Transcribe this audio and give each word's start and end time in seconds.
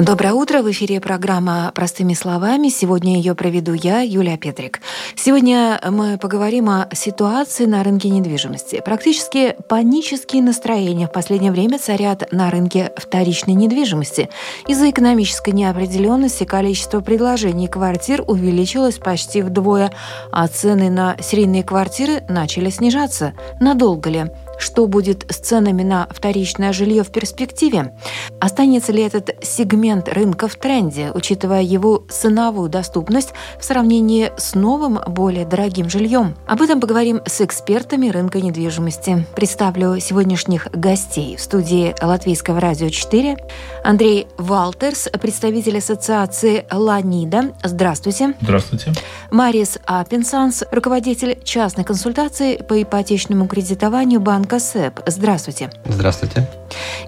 Доброе 0.00 0.32
утро! 0.32 0.62
В 0.62 0.70
эфире 0.70 0.98
программа 0.98 1.70
«Простыми 1.74 2.14
словами». 2.14 2.70
Сегодня 2.70 3.16
ее 3.16 3.34
проведу 3.34 3.74
я, 3.74 4.00
Юлия 4.00 4.38
Петрик. 4.38 4.80
Сегодня 5.14 5.78
мы 5.90 6.16
поговорим 6.16 6.70
о 6.70 6.88
ситуации 6.94 7.66
на 7.66 7.84
рынке 7.84 8.08
недвижимости. 8.08 8.80
Практически 8.82 9.56
панические 9.68 10.42
настроения 10.42 11.06
в 11.06 11.12
последнее 11.12 11.52
время 11.52 11.78
царят 11.78 12.32
на 12.32 12.50
рынке 12.50 12.92
вторичной 12.96 13.52
недвижимости. 13.52 14.30
Из-за 14.66 14.88
экономической 14.88 15.50
неопределенности 15.50 16.44
количество 16.44 17.00
предложений 17.00 17.68
квартир 17.68 18.24
увеличилось 18.26 18.96
почти 18.96 19.42
вдвое, 19.42 19.92
а 20.32 20.48
цены 20.48 20.88
на 20.88 21.18
серийные 21.20 21.62
квартиры 21.62 22.24
начали 22.26 22.70
снижаться. 22.70 23.34
Надолго 23.60 24.08
ли? 24.08 24.30
Что 24.60 24.86
будет 24.86 25.24
с 25.30 25.36
ценами 25.36 25.82
на 25.82 26.06
вторичное 26.10 26.74
жилье 26.74 27.02
в 27.02 27.10
перспективе? 27.10 27.94
Останется 28.40 28.92
ли 28.92 29.02
этот 29.02 29.30
сегмент 29.42 30.08
рынка 30.08 30.48
в 30.48 30.56
тренде, 30.56 31.10
учитывая 31.14 31.62
его 31.62 32.04
ценовую 32.10 32.68
доступность 32.68 33.30
в 33.58 33.64
сравнении 33.64 34.30
с 34.36 34.54
новым, 34.54 35.00
более 35.06 35.46
дорогим 35.46 35.88
жильем? 35.88 36.36
Об 36.46 36.60
этом 36.60 36.78
поговорим 36.78 37.22
с 37.24 37.40
экспертами 37.40 38.10
рынка 38.10 38.40
недвижимости. 38.40 39.26
Представлю 39.34 39.98
сегодняшних 39.98 40.70
гостей 40.72 41.36
в 41.36 41.40
студии 41.40 41.94
Латвийского 42.02 42.60
радио 42.60 42.90
4. 42.90 43.38
Андрей 43.82 44.26
Валтерс, 44.36 45.08
представитель 45.20 45.78
ассоциации 45.78 46.66
«Ланида». 46.70 47.54
Здравствуйте. 47.64 48.34
Здравствуйте. 48.42 48.92
Марис 49.30 49.78
Апенсанс, 49.86 50.64
руководитель 50.70 51.38
частной 51.42 51.84
консультации 51.84 52.56
по 52.58 52.82
ипотечному 52.82 53.46
кредитованию 53.46 54.20
банка 54.20 54.49
СЭП. 54.58 55.00
Здравствуйте. 55.06 55.70
Здравствуйте. 55.86 56.48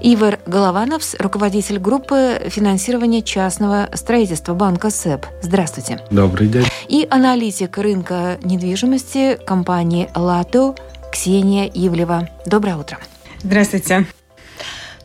Ивар 0.01 0.39
Головановс, 0.47 1.17
руководитель 1.19 1.79
группы 1.79 2.41
финансирования 2.49 3.23
частного 3.23 3.89
строительства 3.95 4.55
банка 4.55 4.91
СЭП. 4.91 5.27
Здравствуйте. 5.43 6.01
Добрый 6.11 6.49
день. 6.49 6.67
И 6.89 7.07
аналитик 7.11 7.77
рынка 7.79 8.39
недвижимости 8.43 9.39
компании 9.45 10.09
«Лато» 10.15 10.75
Ксения 11.13 11.67
Ивлева. 11.67 12.29
Доброе 12.47 12.77
утро. 12.77 12.99
Здравствуйте. 13.43 14.07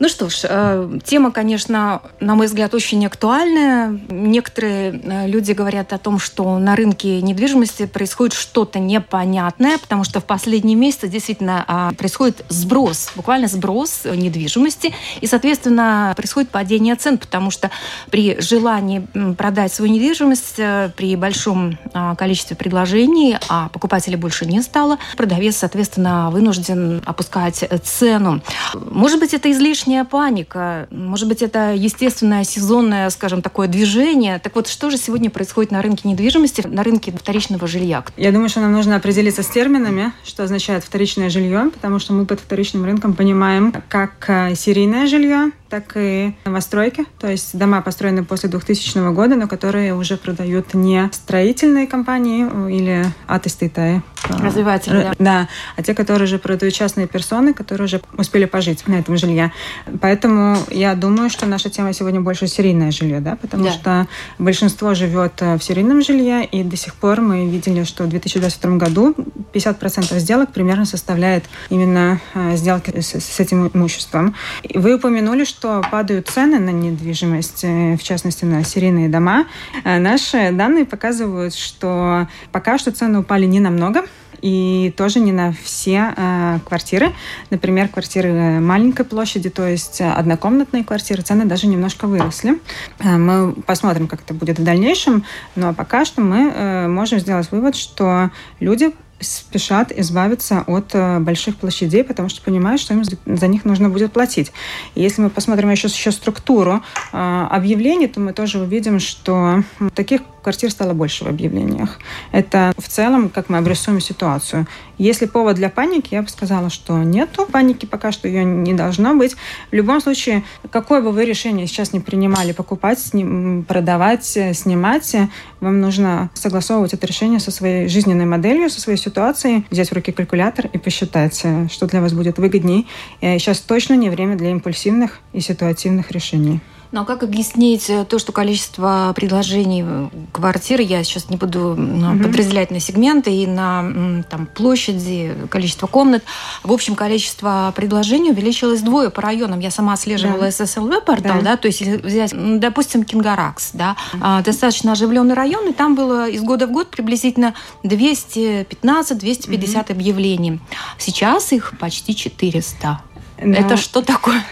Ну 0.00 0.08
что 0.08 0.28
ж, 0.28 0.42
э, 0.44 0.98
тема, 1.04 1.32
конечно, 1.32 2.02
на 2.20 2.36
мой 2.36 2.46
взгляд, 2.46 2.72
очень 2.72 3.04
актуальная. 3.04 3.98
Некоторые 4.08 4.92
э, 4.92 5.26
люди 5.26 5.50
говорят 5.50 5.92
о 5.92 5.98
том, 5.98 6.20
что 6.20 6.58
на 6.58 6.76
рынке 6.76 7.20
недвижимости 7.20 7.86
происходит 7.86 8.32
что-то 8.32 8.78
непонятное, 8.78 9.76
потому 9.76 10.04
что 10.04 10.20
в 10.20 10.24
последние 10.24 10.76
месяцы 10.76 11.08
действительно 11.08 11.64
а, 11.66 11.92
происходит 11.94 12.44
сброс, 12.48 13.10
буквально 13.16 13.48
сброс 13.48 14.02
недвижимости, 14.04 14.94
и, 15.20 15.26
соответственно, 15.26 16.14
происходит 16.16 16.50
падение 16.50 16.94
цен, 16.94 17.18
потому 17.18 17.50
что 17.50 17.70
при 18.10 18.40
желании 18.40 19.04
продать 19.36 19.72
свою 19.72 19.92
недвижимость 19.92 20.54
э, 20.58 20.90
при 20.96 21.16
большом 21.16 21.76
а, 21.92 22.14
количестве 22.14 22.54
предложений, 22.54 23.38
а 23.48 23.68
покупателей 23.70 24.16
больше 24.16 24.46
не 24.46 24.62
стало, 24.62 24.98
продавец, 25.16 25.56
соответственно, 25.56 26.30
вынужден 26.30 27.02
опускать 27.04 27.64
цену. 27.82 28.42
Может 28.74 29.18
быть, 29.18 29.34
это 29.34 29.50
излишне 29.50 29.87
излишняя 29.88 30.04
паника. 30.04 30.86
Может 30.90 31.28
быть, 31.28 31.42
это 31.42 31.72
естественное 31.74 32.44
сезонное, 32.44 33.08
скажем, 33.10 33.40
такое 33.40 33.68
движение. 33.68 34.38
Так 34.38 34.54
вот, 34.54 34.68
что 34.68 34.90
же 34.90 34.98
сегодня 34.98 35.30
происходит 35.30 35.72
на 35.72 35.80
рынке 35.80 36.08
недвижимости, 36.08 36.66
на 36.66 36.82
рынке 36.82 37.10
вторичного 37.12 37.66
жилья? 37.66 38.04
Я 38.16 38.30
думаю, 38.32 38.50
что 38.50 38.60
нам 38.60 38.72
нужно 38.72 38.96
определиться 38.96 39.42
с 39.42 39.48
терминами, 39.48 40.12
что 40.24 40.44
означает 40.44 40.84
вторичное 40.84 41.30
жилье, 41.30 41.70
потому 41.72 41.98
что 41.98 42.12
мы 42.12 42.26
под 42.26 42.40
вторичным 42.40 42.84
рынком 42.84 43.14
понимаем 43.14 43.72
как 43.88 44.12
э, 44.28 44.54
серийное 44.54 45.06
жилье, 45.06 45.52
так 45.68 45.92
и 45.96 46.34
новостройки, 46.44 47.04
то 47.18 47.30
есть 47.30 47.56
дома, 47.56 47.80
построенные 47.82 48.24
после 48.24 48.48
2000 48.48 49.12
года, 49.12 49.36
но 49.36 49.48
которые 49.48 49.94
уже 49.94 50.16
продают 50.16 50.74
не 50.74 51.08
строительные 51.12 51.86
компании 51.86 52.44
или 52.74 53.06
атеститай. 53.26 54.02
Развиватели, 54.28 55.02
да. 55.02 55.12
Да, 55.18 55.48
а 55.76 55.82
те, 55.82 55.94
которые 55.94 56.24
уже 56.24 56.38
продают 56.38 56.74
частные 56.74 57.06
персоны, 57.06 57.54
которые 57.54 57.86
уже 57.86 58.00
успели 58.16 58.44
пожить 58.44 58.86
на 58.86 58.94
этом 58.94 59.16
жилье. 59.16 59.52
Поэтому 60.00 60.56
я 60.70 60.94
думаю, 60.94 61.30
что 61.30 61.46
наша 61.46 61.70
тема 61.70 61.92
сегодня 61.92 62.20
больше 62.20 62.46
серийное 62.46 62.90
жилье, 62.90 63.20
да, 63.20 63.36
потому 63.36 63.64
да. 63.64 63.72
что 63.72 64.08
большинство 64.38 64.94
живет 64.94 65.34
э, 65.40 65.56
в 65.56 65.62
серийном 65.62 66.02
жилье, 66.02 66.44
и 66.44 66.62
до 66.62 66.76
сих 66.76 66.94
пор 66.94 67.20
мы 67.20 67.48
видели, 67.48 67.84
что 67.84 68.04
в 68.04 68.08
2022 68.08 68.76
году 68.76 69.14
50% 69.52 70.18
сделок 70.18 70.52
примерно 70.52 70.84
составляет 70.84 71.44
именно 71.70 72.20
э, 72.34 72.56
сделки 72.56 73.00
с, 73.00 73.14
с 73.14 73.40
этим 73.40 73.68
имуществом. 73.68 74.34
Вы 74.74 74.96
упомянули, 74.96 75.44
что 75.44 75.82
падают 75.90 76.28
цены 76.28 76.58
на 76.58 76.70
недвижимость, 76.70 77.64
э, 77.64 77.96
в 77.96 78.02
частности 78.02 78.44
на 78.44 78.64
серийные 78.64 79.08
дома. 79.08 79.46
Наши 79.84 80.50
данные 80.52 80.84
показывают, 80.84 81.54
что 81.54 82.28
пока 82.52 82.78
что 82.78 82.92
цены 82.92 83.20
упали 83.20 83.46
не 83.46 83.60
намного, 83.60 84.04
и 84.40 84.92
тоже 84.96 85.20
не 85.20 85.32
на 85.32 85.52
все 85.52 86.14
э, 86.16 86.58
квартиры. 86.64 87.12
Например, 87.50 87.88
квартиры 87.88 88.60
маленькой 88.60 89.04
площади, 89.04 89.50
то 89.50 89.66
есть 89.66 90.00
однокомнатные 90.00 90.84
квартиры, 90.84 91.22
цены 91.22 91.44
даже 91.44 91.66
немножко 91.66 92.06
выросли. 92.06 92.60
Э, 92.98 93.16
мы 93.16 93.52
посмотрим, 93.52 94.06
как 94.08 94.22
это 94.22 94.34
будет 94.34 94.58
в 94.58 94.64
дальнейшем, 94.64 95.24
но 95.56 95.74
пока 95.74 96.04
что 96.04 96.20
мы 96.20 96.52
э, 96.54 96.88
можем 96.88 97.18
сделать 97.18 97.50
вывод, 97.50 97.76
что 97.76 98.30
люди 98.60 98.92
спешат 99.20 99.92
избавиться 99.92 100.64
от 100.66 100.94
э, 100.94 101.18
больших 101.18 101.56
площадей, 101.56 102.04
потому 102.04 102.28
что 102.28 102.42
понимают, 102.42 102.80
что 102.80 102.94
им 102.94 103.02
за 103.04 103.46
них 103.48 103.64
нужно 103.64 103.88
будет 103.88 104.12
платить. 104.12 104.52
И 104.94 105.02
если 105.02 105.22
мы 105.22 105.30
посмотрим 105.30 105.70
еще, 105.70 105.88
еще 105.88 106.12
структуру 106.12 106.82
э, 107.12 107.46
объявлений, 107.50 108.08
то 108.08 108.20
мы 108.20 108.32
тоже 108.32 108.60
увидим, 108.60 109.00
что 109.00 109.62
таких 109.94 110.22
квартир 110.42 110.70
стало 110.70 110.94
больше 110.94 111.24
в 111.24 111.28
объявлениях. 111.28 111.98
Это 112.32 112.72
в 112.78 112.88
целом, 112.88 113.28
как 113.28 113.48
мы 113.48 113.58
обрисуем 113.58 114.00
ситуацию. 114.00 114.66
Если 114.96 115.26
повод 115.26 115.56
для 115.56 115.68
паники, 115.68 116.14
я 116.14 116.22
бы 116.22 116.28
сказала, 116.28 116.70
что 116.70 116.96
нету 117.02 117.46
паники, 117.46 117.86
пока 117.86 118.12
что 118.12 118.26
ее 118.26 118.44
не 118.44 118.72
должно 118.72 119.14
быть. 119.14 119.36
В 119.70 119.74
любом 119.74 120.00
случае, 120.00 120.42
какое 120.70 121.02
бы 121.02 121.12
вы 121.12 121.24
решение 121.24 121.66
сейчас 121.66 121.92
не 121.92 122.00
принимали, 122.00 122.52
покупать, 122.52 122.98
сним, 122.98 123.64
продавать, 123.68 124.24
снимать, 124.24 125.14
вам 125.60 125.80
нужно 125.80 126.30
согласовывать 126.34 126.94
это 126.94 127.06
решение 127.06 127.40
со 127.40 127.50
своей 127.50 127.88
жизненной 127.88 128.24
моделью, 128.24 128.70
со 128.70 128.80
своей 128.80 128.98
ситуацией, 129.08 129.64
взять 129.70 129.90
в 129.90 129.94
руки 129.94 130.12
калькулятор 130.12 130.66
и 130.72 130.78
посчитать, 130.78 131.44
что 131.70 131.86
для 131.86 132.00
вас 132.00 132.12
будет 132.12 132.38
выгодней. 132.38 132.86
И 133.20 133.38
сейчас 133.38 133.60
точно 133.60 133.94
не 133.94 134.10
время 134.10 134.36
для 134.36 134.50
импульсивных 134.50 135.20
и 135.32 135.40
ситуативных 135.40 136.10
решений. 136.10 136.60
А 136.92 137.04
как 137.04 137.22
объяснить 137.22 137.90
э, 137.90 138.04
то, 138.04 138.18
что 138.18 138.32
количество 138.32 139.12
предложений 139.14 139.84
э, 139.86 140.08
квартир, 140.32 140.80
я 140.80 141.04
сейчас 141.04 141.28
не 141.28 141.36
буду 141.36 141.72
угу. 141.72 142.22
подразделять 142.22 142.70
на 142.70 142.80
сегменты 142.80 143.30
и 143.30 143.46
на 143.46 144.22
там, 144.30 144.46
площади, 144.46 145.36
количество 145.50 145.86
комнат, 145.86 146.24
в 146.62 146.72
общем, 146.72 146.94
количество 146.94 147.72
предложений 147.76 148.30
увеличилось 148.30 148.80
двое 148.80 149.10
по 149.10 149.20
районам. 149.20 149.60
Я 149.60 149.70
сама 149.70 149.92
отслеживала 149.92 150.40
да. 150.40 150.48
SSLV 150.48 151.02
портал, 151.02 151.38
да. 151.38 151.42
да, 151.42 151.56
то 151.56 151.68
есть 151.68 151.82
взять, 151.82 152.32
допустим, 152.58 153.04
Кингаракс, 153.04 153.70
да, 153.74 153.96
угу. 154.14 154.42
достаточно 154.44 154.92
оживленный 154.92 155.34
район, 155.34 155.68
и 155.68 155.72
там 155.72 155.94
было 155.94 156.28
из 156.28 156.42
года 156.42 156.66
в 156.66 156.72
год 156.72 156.88
приблизительно 156.88 157.54
215-250 157.84 159.80
угу. 159.80 159.92
объявлений. 159.92 160.60
Сейчас 160.98 161.52
их 161.52 161.74
почти 161.78 162.16
400. 162.16 163.00
Но... 163.40 163.56
Это 163.56 163.76
что 163.76 164.02
такое? 164.02 164.42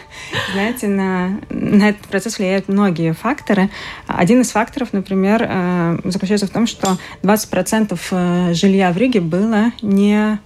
Знаете, 0.52 0.88
на, 0.88 1.40
на 1.50 1.90
этот 1.90 2.06
процесс 2.08 2.38
влияют 2.38 2.68
многие 2.68 3.12
факторы. 3.12 3.70
Один 4.06 4.40
из 4.40 4.50
факторов, 4.50 4.92
например, 4.92 5.46
э, 5.48 5.98
заключается 6.04 6.46
в 6.46 6.50
том, 6.50 6.66
что 6.66 6.98
20% 7.22 7.98
э, 8.10 8.54
жилья 8.54 8.92
в 8.92 8.96
Риге 8.96 9.20
было 9.20 9.72
не 9.82 10.38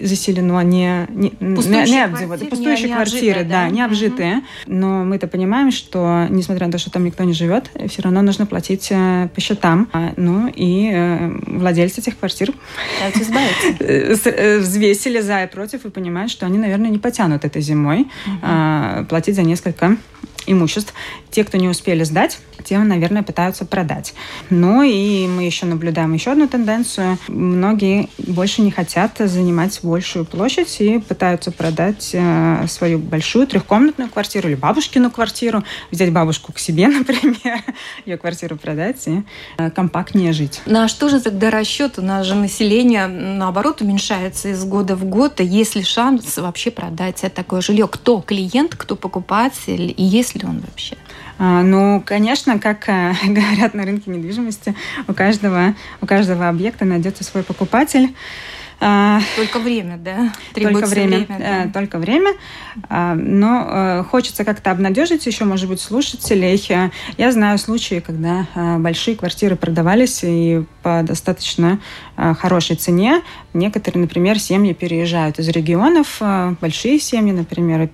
заселено 0.00 0.60
не, 0.62 1.06
не, 1.10 1.30
пустующие 1.30 2.06
не, 2.06 2.20
не 2.20 2.26
квартиры, 2.26 2.50
пустующие 2.50 2.88
не, 2.88 2.94
квартиры, 2.94 3.38
не 3.40 3.44
да, 3.44 3.64
да, 3.64 3.68
не 3.68 3.82
обжитые. 3.82 4.36
Угу. 4.36 4.44
Но 4.66 5.04
мы-то 5.04 5.26
понимаем, 5.26 5.70
что, 5.70 6.26
несмотря 6.30 6.66
на 6.66 6.72
то, 6.72 6.78
что 6.78 6.90
там 6.90 7.04
никто 7.04 7.24
не 7.24 7.32
живет, 7.32 7.70
все 7.88 8.02
равно 8.02 8.22
нужно 8.22 8.46
платить 8.46 8.88
э, 8.90 9.28
по 9.34 9.40
счетам. 9.40 9.88
А, 9.92 10.12
ну 10.16 10.50
и 10.54 10.90
э, 10.92 11.38
владельцы 11.46 12.00
этих 12.00 12.18
квартир 12.18 12.52
э, 13.80 14.58
взвесили 14.58 15.20
за 15.20 15.44
и 15.44 15.46
против 15.46 15.84
и 15.84 15.90
понимают, 15.90 16.30
что 16.30 16.46
они, 16.46 16.58
наверное, 16.58 16.90
не 16.90 16.98
потянут 16.98 17.44
этой 17.44 17.62
зимой 17.62 18.06
угу. 18.26 19.06
платить 19.06 19.36
за 19.36 19.42
несколько 19.42 19.96
имуществ. 20.46 20.94
Те, 21.30 21.44
кто 21.44 21.58
не 21.58 21.68
успели 21.68 22.04
сдать, 22.04 22.38
те, 22.64 22.78
наверное, 22.78 23.22
пытаются 23.22 23.64
продать. 23.64 24.14
Ну 24.50 24.82
и 24.82 25.26
мы 25.26 25.44
еще 25.44 25.66
наблюдаем 25.66 26.12
еще 26.14 26.32
одну 26.32 26.48
тенденцию. 26.48 27.18
Многие 27.28 28.08
больше 28.18 28.62
не 28.62 28.70
хотят 28.70 29.12
занимать 29.18 29.80
большую 29.82 30.24
площадь 30.24 30.80
и 30.80 30.98
пытаются 30.98 31.50
продать 31.52 32.10
э, 32.12 32.66
свою 32.68 32.98
большую 32.98 33.46
трехкомнатную 33.46 34.10
квартиру 34.10 34.48
или 34.48 34.54
бабушкину 34.54 35.10
квартиру, 35.10 35.64
взять 35.90 36.12
бабушку 36.12 36.52
к 36.52 36.58
себе, 36.58 36.88
например, 36.88 37.62
ее 38.06 38.16
квартиру 38.16 38.56
продать 38.56 39.06
и 39.06 39.22
э, 39.58 39.70
компактнее 39.70 40.32
жить. 40.32 40.62
На 40.66 40.88
что 40.88 41.08
же 41.08 41.20
тогда 41.20 41.50
расчет? 41.50 41.98
У 41.98 42.02
нас 42.02 42.26
же 42.26 42.34
население, 42.34 43.06
наоборот, 43.06 43.80
уменьшается 43.82 44.48
из 44.50 44.64
года 44.64 44.96
в 44.96 45.04
год. 45.04 45.40
И 45.40 45.44
есть 45.44 45.74
ли 45.74 45.82
шанс 45.82 46.36
вообще 46.36 46.70
продать 46.70 47.24
такое 47.34 47.60
жилье? 47.60 47.88
Кто 47.88 48.20
клиент, 48.20 48.74
кто 48.74 48.96
покупатель 48.96 49.92
и 49.96 50.02
есть 50.02 50.33
ли 50.38 50.46
он 50.46 50.60
вообще? 50.60 50.96
А, 51.38 51.62
ну, 51.62 52.02
конечно, 52.04 52.58
как 52.58 52.88
э, 52.88 53.14
говорят 53.26 53.74
на 53.74 53.84
рынке 53.84 54.10
недвижимости, 54.10 54.74
у 55.08 55.14
каждого, 55.14 55.74
у 56.00 56.06
каждого 56.06 56.48
объекта 56.48 56.84
найдется 56.84 57.24
свой 57.24 57.42
покупатель. 57.42 58.14
А, 58.80 59.20
только 59.36 59.58
время, 59.58 59.96
да? 59.96 60.32
Требуется 60.52 60.82
только 60.82 60.94
время, 60.94 61.26
время 61.26 61.38
да. 61.38 61.72
только 61.72 61.98
время. 61.98 62.32
А, 62.88 63.14
но 63.14 63.66
э, 63.68 64.04
хочется 64.10 64.44
как-то 64.44 64.70
обнадежить 64.70 65.26
еще, 65.26 65.44
может 65.44 65.68
быть, 65.68 65.80
слушателей. 65.80 66.60
Я 67.16 67.32
знаю 67.32 67.58
случаи, 67.58 68.02
когда 68.04 68.46
большие 68.78 69.16
квартиры 69.16 69.56
продавались 69.56 70.20
и 70.22 70.64
по 70.82 71.02
достаточно 71.02 71.80
хорошей 72.16 72.76
цене. 72.76 73.22
Некоторые, 73.54 74.02
например, 74.02 74.38
семьи 74.38 74.72
переезжают 74.72 75.38
из 75.38 75.48
регионов, 75.48 76.20
большие 76.60 76.98
семьи, 76.98 77.32
например, 77.32 77.88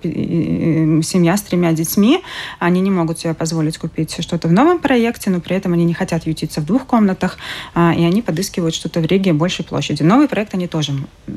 семья 1.02 1.36
с 1.36 1.42
тремя 1.42 1.72
детьми, 1.72 2.22
они 2.58 2.80
не 2.80 2.90
могут 2.90 3.18
себе 3.18 3.34
позволить 3.34 3.78
купить 3.78 4.16
что-то 4.20 4.48
в 4.48 4.52
новом 4.52 4.78
проекте, 4.78 5.30
но 5.30 5.40
при 5.40 5.56
этом 5.56 5.72
они 5.72 5.84
не 5.84 5.94
хотят 5.94 6.26
ютиться 6.26 6.60
в 6.60 6.66
двух 6.66 6.86
комнатах, 6.86 7.38
и 7.76 7.78
они 7.78 8.22
подыскивают 8.22 8.74
что-то 8.74 9.00
в 9.00 9.06
Риге 9.06 9.32
большей 9.32 9.64
площади. 9.64 10.02
Новый 10.02 10.28
проект 10.28 10.54
они 10.54 10.66
тоже, 10.70 10.92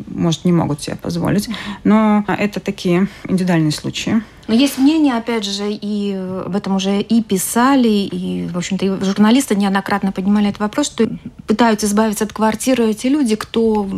может, 0.07 0.45
не 0.45 0.51
могут 0.51 0.81
себе 0.81 0.95
позволить, 0.95 1.49
но 1.83 2.23
это 2.27 2.59
такие 2.59 3.07
индивидуальные 3.27 3.71
случаи. 3.71 4.21
Но 4.47 4.53
есть 4.53 4.77
мнение, 4.77 5.15
опять 5.15 5.45
же, 5.45 5.71
и 5.71 6.13
об 6.45 6.55
этом 6.55 6.75
уже 6.75 6.99
и 7.01 7.23
писали, 7.23 7.87
и, 7.87 8.47
в 8.47 8.57
общем-то, 8.57 8.85
и 8.85 9.03
журналисты 9.03 9.55
неоднократно 9.55 10.11
поднимали 10.11 10.49
этот 10.49 10.59
вопрос, 10.59 10.87
что 10.87 11.07
пытаются 11.47 11.85
избавиться 11.85 12.25
от 12.25 12.33
квартиры 12.33 12.89
эти 12.89 13.07
люди, 13.07 13.35
кто 13.35 13.89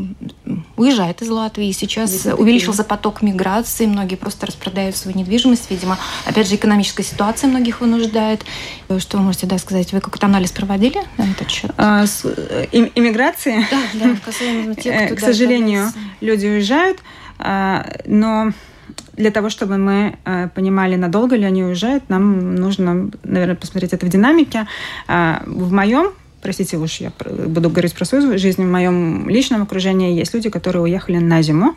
уезжает 0.77 1.21
из 1.21 1.29
Латвии. 1.29 1.71
Сейчас 1.71 2.25
увеличился 2.25 2.83
такие. 2.83 2.89
поток 2.89 3.21
миграции, 3.21 3.85
многие 3.85 4.15
просто 4.15 4.47
распродают 4.47 4.95
свою 4.95 5.17
недвижимость, 5.17 5.69
видимо. 5.69 5.97
Опять 6.25 6.49
же, 6.49 6.55
экономическая 6.55 7.03
ситуация 7.03 7.49
многих 7.49 7.81
вынуждает. 7.81 8.43
Что 8.99 9.17
вы 9.17 9.23
можете 9.23 9.47
да, 9.47 9.57
сказать? 9.57 9.91
Вы 9.93 10.01
какой-то 10.01 10.25
анализ 10.25 10.51
проводили 10.51 11.01
на 11.17 11.23
этот 11.23 11.49
счет? 11.49 11.71
А, 11.77 12.05
с, 12.05 12.25
и, 12.71 12.91
иммиграции? 12.95 13.65
Да, 13.71 13.79
да, 13.93 14.15
касаемо 14.25 14.75
тех, 14.75 15.05
кто... 15.07 15.15
К 15.15 15.19
сожалению, 15.19 15.91
люди 16.21 16.45
уезжают, 16.45 16.99
а, 17.39 17.85
но 18.05 18.51
для 19.13 19.31
того, 19.31 19.49
чтобы 19.49 19.77
мы 19.77 20.17
э, 20.25 20.49
понимали, 20.49 20.95
надолго 20.95 21.35
ли 21.35 21.45
они 21.45 21.63
уезжают, 21.63 22.09
нам 22.09 22.55
нужно, 22.55 23.09
наверное, 23.23 23.55
посмотреть 23.55 23.93
это 23.93 24.05
в 24.05 24.09
динамике. 24.09 24.67
Э, 25.07 25.37
в 25.45 25.71
моем 25.71 26.11
простите 26.45 26.77
уж, 26.77 27.01
я 27.01 27.11
буду 27.47 27.69
говорить 27.71 27.95
про 27.95 28.05
свою 28.05 28.37
жизнь, 28.37 28.61
в 28.61 28.71
моем 28.71 29.27
личном 29.27 29.63
окружении 29.63 30.19
есть 30.19 30.35
люди, 30.35 30.49
которые 30.51 30.83
уехали 30.83 31.17
на 31.17 31.41
зиму. 31.41 31.73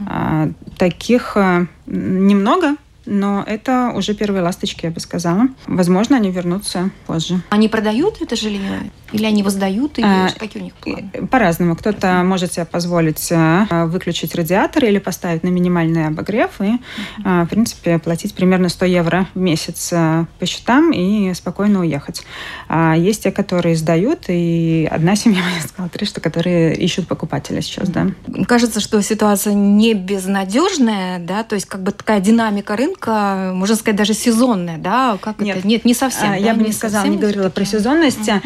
Uh-huh. 0.00 0.52
Таких 0.78 1.36
э, 1.36 1.66
немного, 1.86 2.76
но 3.06 3.42
это 3.46 3.92
уже 3.94 4.14
первые 4.14 4.42
ласточки, 4.42 4.86
я 4.86 4.90
бы 4.90 5.00
сказала. 5.00 5.48
Возможно, 5.66 6.16
они 6.16 6.30
вернутся 6.30 6.90
позже. 7.06 7.42
Они 7.50 7.68
продают 7.68 8.20
это 8.20 8.36
жилье? 8.36 8.90
Или 9.12 9.26
они 9.26 9.42
воздают? 9.42 9.98
Или 9.98 10.06
а, 10.06 10.28
какие 10.38 10.62
у 10.62 10.64
них 10.64 10.74
планы? 10.74 11.10
По-разному. 11.30 11.76
Кто-то 11.76 12.22
может 12.24 12.54
себе 12.54 12.64
позволить 12.64 13.30
а, 13.30 13.86
выключить 13.86 14.34
радиатор 14.34 14.84
или 14.84 14.98
поставить 14.98 15.42
на 15.42 15.48
минимальный 15.48 16.06
обогрев 16.06 16.60
и, 16.60 16.78
uh 17.24 17.44
в 17.44 17.46
принципе, 17.48 17.98
платить 17.98 18.34
примерно 18.34 18.68
100 18.68 18.84
евро 18.86 19.26
в 19.34 19.38
месяц 19.38 19.90
а, 19.92 20.26
по 20.38 20.46
счетам 20.46 20.92
и 20.92 21.34
спокойно 21.34 21.80
уехать. 21.80 22.24
А 22.68 22.94
есть 22.96 23.24
те, 23.24 23.32
которые 23.32 23.76
сдают, 23.76 24.24
и 24.28 24.88
одна 24.90 25.16
семья, 25.16 25.42
я 25.54 25.66
сказала, 25.66 25.88
три, 25.90 26.06
что 26.06 26.20
которые 26.20 26.74
ищут 26.74 27.06
покупателя 27.08 27.60
сейчас, 27.60 27.88
да. 27.88 28.08
Кажется, 28.46 28.80
что 28.80 29.02
ситуация 29.02 29.54
не 29.54 29.94
безнадежная, 29.94 31.18
да, 31.18 31.42
то 31.42 31.54
есть 31.54 31.66
как 31.66 31.82
бы 31.82 31.92
такая 31.92 32.20
динамика 32.20 32.76
рынка 32.76 32.91
рынка, 32.92 33.52
можно 33.54 33.76
сказать, 33.76 33.96
даже 33.96 34.14
сезонная, 34.14 34.78
да? 34.78 35.18
Как 35.20 35.40
Нет, 35.40 35.58
это? 35.58 35.66
Нет, 35.66 35.84
не 35.84 35.94
совсем. 35.94 36.32
А, 36.32 36.36
я 36.36 36.52
да? 36.52 36.54
бы 36.54 36.60
не, 36.60 36.66
не 36.68 36.72
сказала, 36.72 37.06
не 37.06 37.16
говорила 37.16 37.48
про 37.50 37.64
сезонность. 37.64 38.28
Uh-huh. 38.28 38.42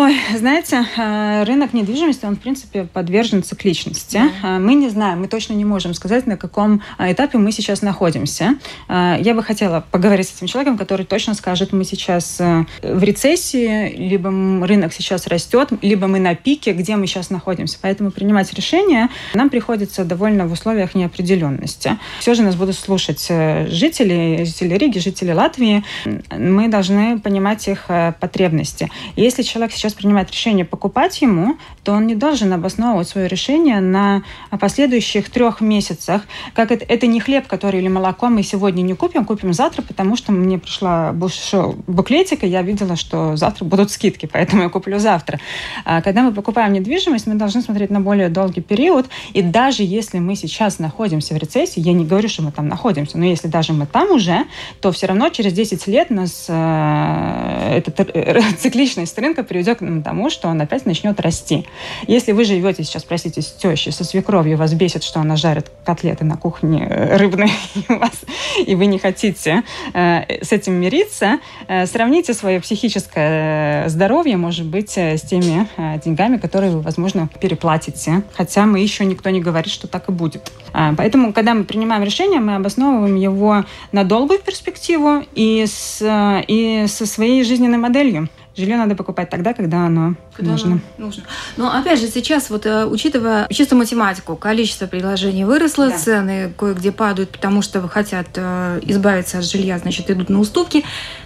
Ой, 0.00 0.14
знаете, 0.36 0.86
э, 0.96 1.42
рынок 1.42 1.72
недвижимости, 1.72 2.24
он, 2.24 2.36
в 2.36 2.38
принципе, 2.38 2.84
подвержен 2.84 3.42
цикличности. 3.42 4.20
Да. 4.42 4.60
Мы 4.60 4.74
не 4.74 4.90
знаем, 4.90 5.22
мы 5.22 5.26
точно 5.26 5.54
не 5.54 5.64
можем 5.64 5.92
сказать, 5.92 6.24
на 6.24 6.36
каком 6.36 6.82
э, 6.98 7.10
этапе 7.10 7.36
мы 7.38 7.50
сейчас 7.50 7.82
находимся. 7.82 8.54
Э, 8.86 9.16
я 9.18 9.34
бы 9.34 9.42
хотела 9.42 9.84
поговорить 9.90 10.28
с 10.28 10.36
этим 10.36 10.46
человеком, 10.46 10.78
который 10.78 11.04
точно 11.04 11.34
скажет, 11.34 11.72
мы 11.72 11.82
сейчас 11.82 12.38
в 12.38 13.02
рецессии, 13.02 13.92
либо 13.96 14.30
рынок 14.64 14.92
сейчас 14.92 15.26
растет, 15.26 15.70
либо 15.82 16.06
мы 16.06 16.20
на 16.20 16.36
пике, 16.36 16.74
где 16.74 16.94
мы 16.94 17.08
сейчас 17.08 17.30
находимся. 17.30 17.78
Поэтому 17.82 18.12
принимать 18.12 18.54
решения 18.54 19.08
нам 19.34 19.50
приходится 19.50 20.04
довольно 20.04 20.46
в 20.46 20.52
условиях 20.52 20.94
неопределенности. 20.94 21.98
Все 22.20 22.34
же 22.34 22.42
нас 22.42 22.54
будут 22.54 22.76
слушать 22.76 23.26
жители, 23.26 24.44
жители 24.44 24.74
Риги, 24.76 25.00
жители 25.00 25.32
Латвии. 25.32 25.82
Мы 26.30 26.68
должны 26.68 27.18
понимать 27.18 27.66
их 27.66 27.86
потребности. 28.20 28.88
Если 29.16 29.42
человек 29.42 29.72
сейчас 29.72 29.87
сейчас 29.88 29.94
принимает 29.94 30.30
решение 30.30 30.64
покупать 30.64 31.20
ему, 31.22 31.56
то 31.82 31.92
он 31.92 32.06
не 32.06 32.14
должен 32.14 32.52
обосновывать 32.52 33.08
свое 33.08 33.28
решение 33.28 33.80
на 33.80 34.22
последующих 34.60 35.30
трех 35.30 35.60
месяцах. 35.60 36.22
Как 36.54 36.70
это, 36.70 36.84
это 36.84 37.06
не 37.06 37.20
хлеб, 37.20 37.46
который 37.46 37.80
или 37.80 37.88
молоко 37.88 38.28
мы 38.28 38.42
сегодня 38.42 38.82
не 38.82 38.94
купим, 38.94 39.24
купим 39.24 39.52
завтра, 39.52 39.82
потому 39.82 40.16
что 40.16 40.32
мне 40.32 40.58
пришла 40.58 41.12
буклетика, 41.12 42.46
я 42.46 42.62
видела, 42.62 42.96
что 42.96 43.36
завтра 43.36 43.64
будут 43.64 43.90
скидки, 43.90 44.28
поэтому 44.30 44.62
я 44.62 44.68
куплю 44.68 44.98
завтра. 44.98 45.40
А 45.84 46.02
когда 46.02 46.22
мы 46.22 46.32
покупаем 46.32 46.72
недвижимость, 46.72 47.26
мы 47.26 47.34
должны 47.34 47.62
смотреть 47.62 47.90
на 47.90 48.00
более 48.00 48.28
долгий 48.28 48.60
период, 48.60 49.06
и 49.32 49.42
даже 49.42 49.82
если 49.82 50.18
мы 50.18 50.36
сейчас 50.36 50.78
находимся 50.78 51.34
в 51.34 51.38
рецессии, 51.38 51.80
я 51.80 51.92
не 51.92 52.04
говорю, 52.04 52.28
что 52.28 52.42
мы 52.42 52.52
там 52.52 52.68
находимся, 52.68 53.16
но 53.18 53.24
если 53.24 53.48
даже 53.48 53.72
мы 53.72 53.86
там 53.86 54.10
уже, 54.10 54.44
то 54.80 54.92
все 54.92 55.06
равно 55.06 55.30
через 55.30 55.52
10 55.52 55.86
лет 55.86 56.10
нас 56.10 56.46
э, 56.48 57.78
эта 57.78 58.02
э, 58.02 58.40
цикличность 58.58 59.18
рынка 59.18 59.42
приведет 59.42 59.67
к 59.74 60.02
тому, 60.02 60.30
что 60.30 60.48
он 60.48 60.60
опять 60.60 60.86
начнет 60.86 61.18
расти. 61.20 61.66
Если 62.06 62.32
вы 62.32 62.44
живете 62.44 62.84
сейчас, 62.84 63.04
простите, 63.04 63.42
с 63.42 63.52
тещей, 63.52 63.92
со 63.92 64.04
свекровью, 64.04 64.56
вас 64.56 64.72
бесит, 64.74 65.02
что 65.02 65.20
она 65.20 65.36
жарит 65.36 65.70
котлеты 65.84 66.24
на 66.24 66.36
кухне 66.36 66.86
э, 66.88 67.16
рыбные, 67.16 67.50
и, 68.66 68.74
вы 68.74 68.86
не 68.86 68.98
хотите 68.98 69.62
э, 69.94 70.42
с 70.42 70.52
этим 70.52 70.74
мириться, 70.74 71.38
э, 71.66 71.86
сравните 71.86 72.34
свое 72.34 72.60
психическое 72.60 73.88
здоровье, 73.88 74.36
может 74.36 74.66
быть, 74.66 74.96
с 74.96 75.22
теми 75.22 75.68
деньгами, 76.04 76.36
которые 76.36 76.72
вы, 76.72 76.80
возможно, 76.80 77.28
переплатите. 77.40 78.22
Хотя 78.34 78.66
мы 78.66 78.80
еще 78.80 79.04
никто 79.04 79.30
не 79.30 79.40
говорит, 79.40 79.72
что 79.72 79.88
так 79.88 80.08
и 80.08 80.12
будет. 80.12 80.52
Э, 80.74 80.94
поэтому, 80.96 81.32
когда 81.32 81.54
мы 81.54 81.64
принимаем 81.64 82.02
решение, 82.02 82.40
мы 82.40 82.56
обосновываем 82.56 83.16
его 83.16 83.64
на 83.92 84.04
долгую 84.04 84.40
перспективу 84.40 85.22
и, 85.34 85.64
с, 85.66 86.02
и 86.46 86.84
со 86.86 87.06
своей 87.06 87.44
жизненной 87.44 87.78
моделью. 87.78 88.28
Жилье 88.58 88.76
надо 88.76 88.96
покупать 88.96 89.30
тогда, 89.30 89.54
когда 89.54 89.86
оно 89.86 90.16
когда 90.34 90.50
нужно. 90.50 90.80
Оно 90.96 91.06
нужно. 91.06 91.22
Но 91.56 91.72
опять 91.72 92.00
же, 92.00 92.08
сейчас, 92.08 92.50
вот 92.50 92.66
э, 92.66 92.86
учитывая 92.86 93.46
чисто 93.50 93.76
математику, 93.76 94.34
количество 94.34 94.86
предложений 94.86 95.44
выросло, 95.44 95.90
да. 95.90 95.96
цены 95.96 96.52
кое-где 96.58 96.90
падают, 96.90 97.30
потому 97.30 97.62
что 97.62 97.86
хотят 97.86 98.26
э, 98.34 98.80
избавиться 98.82 99.38
от 99.38 99.44
жилья, 99.44 99.78
значит, 99.78 100.10
идут 100.10 100.28
на 100.28 100.40
уступки. 100.40 100.84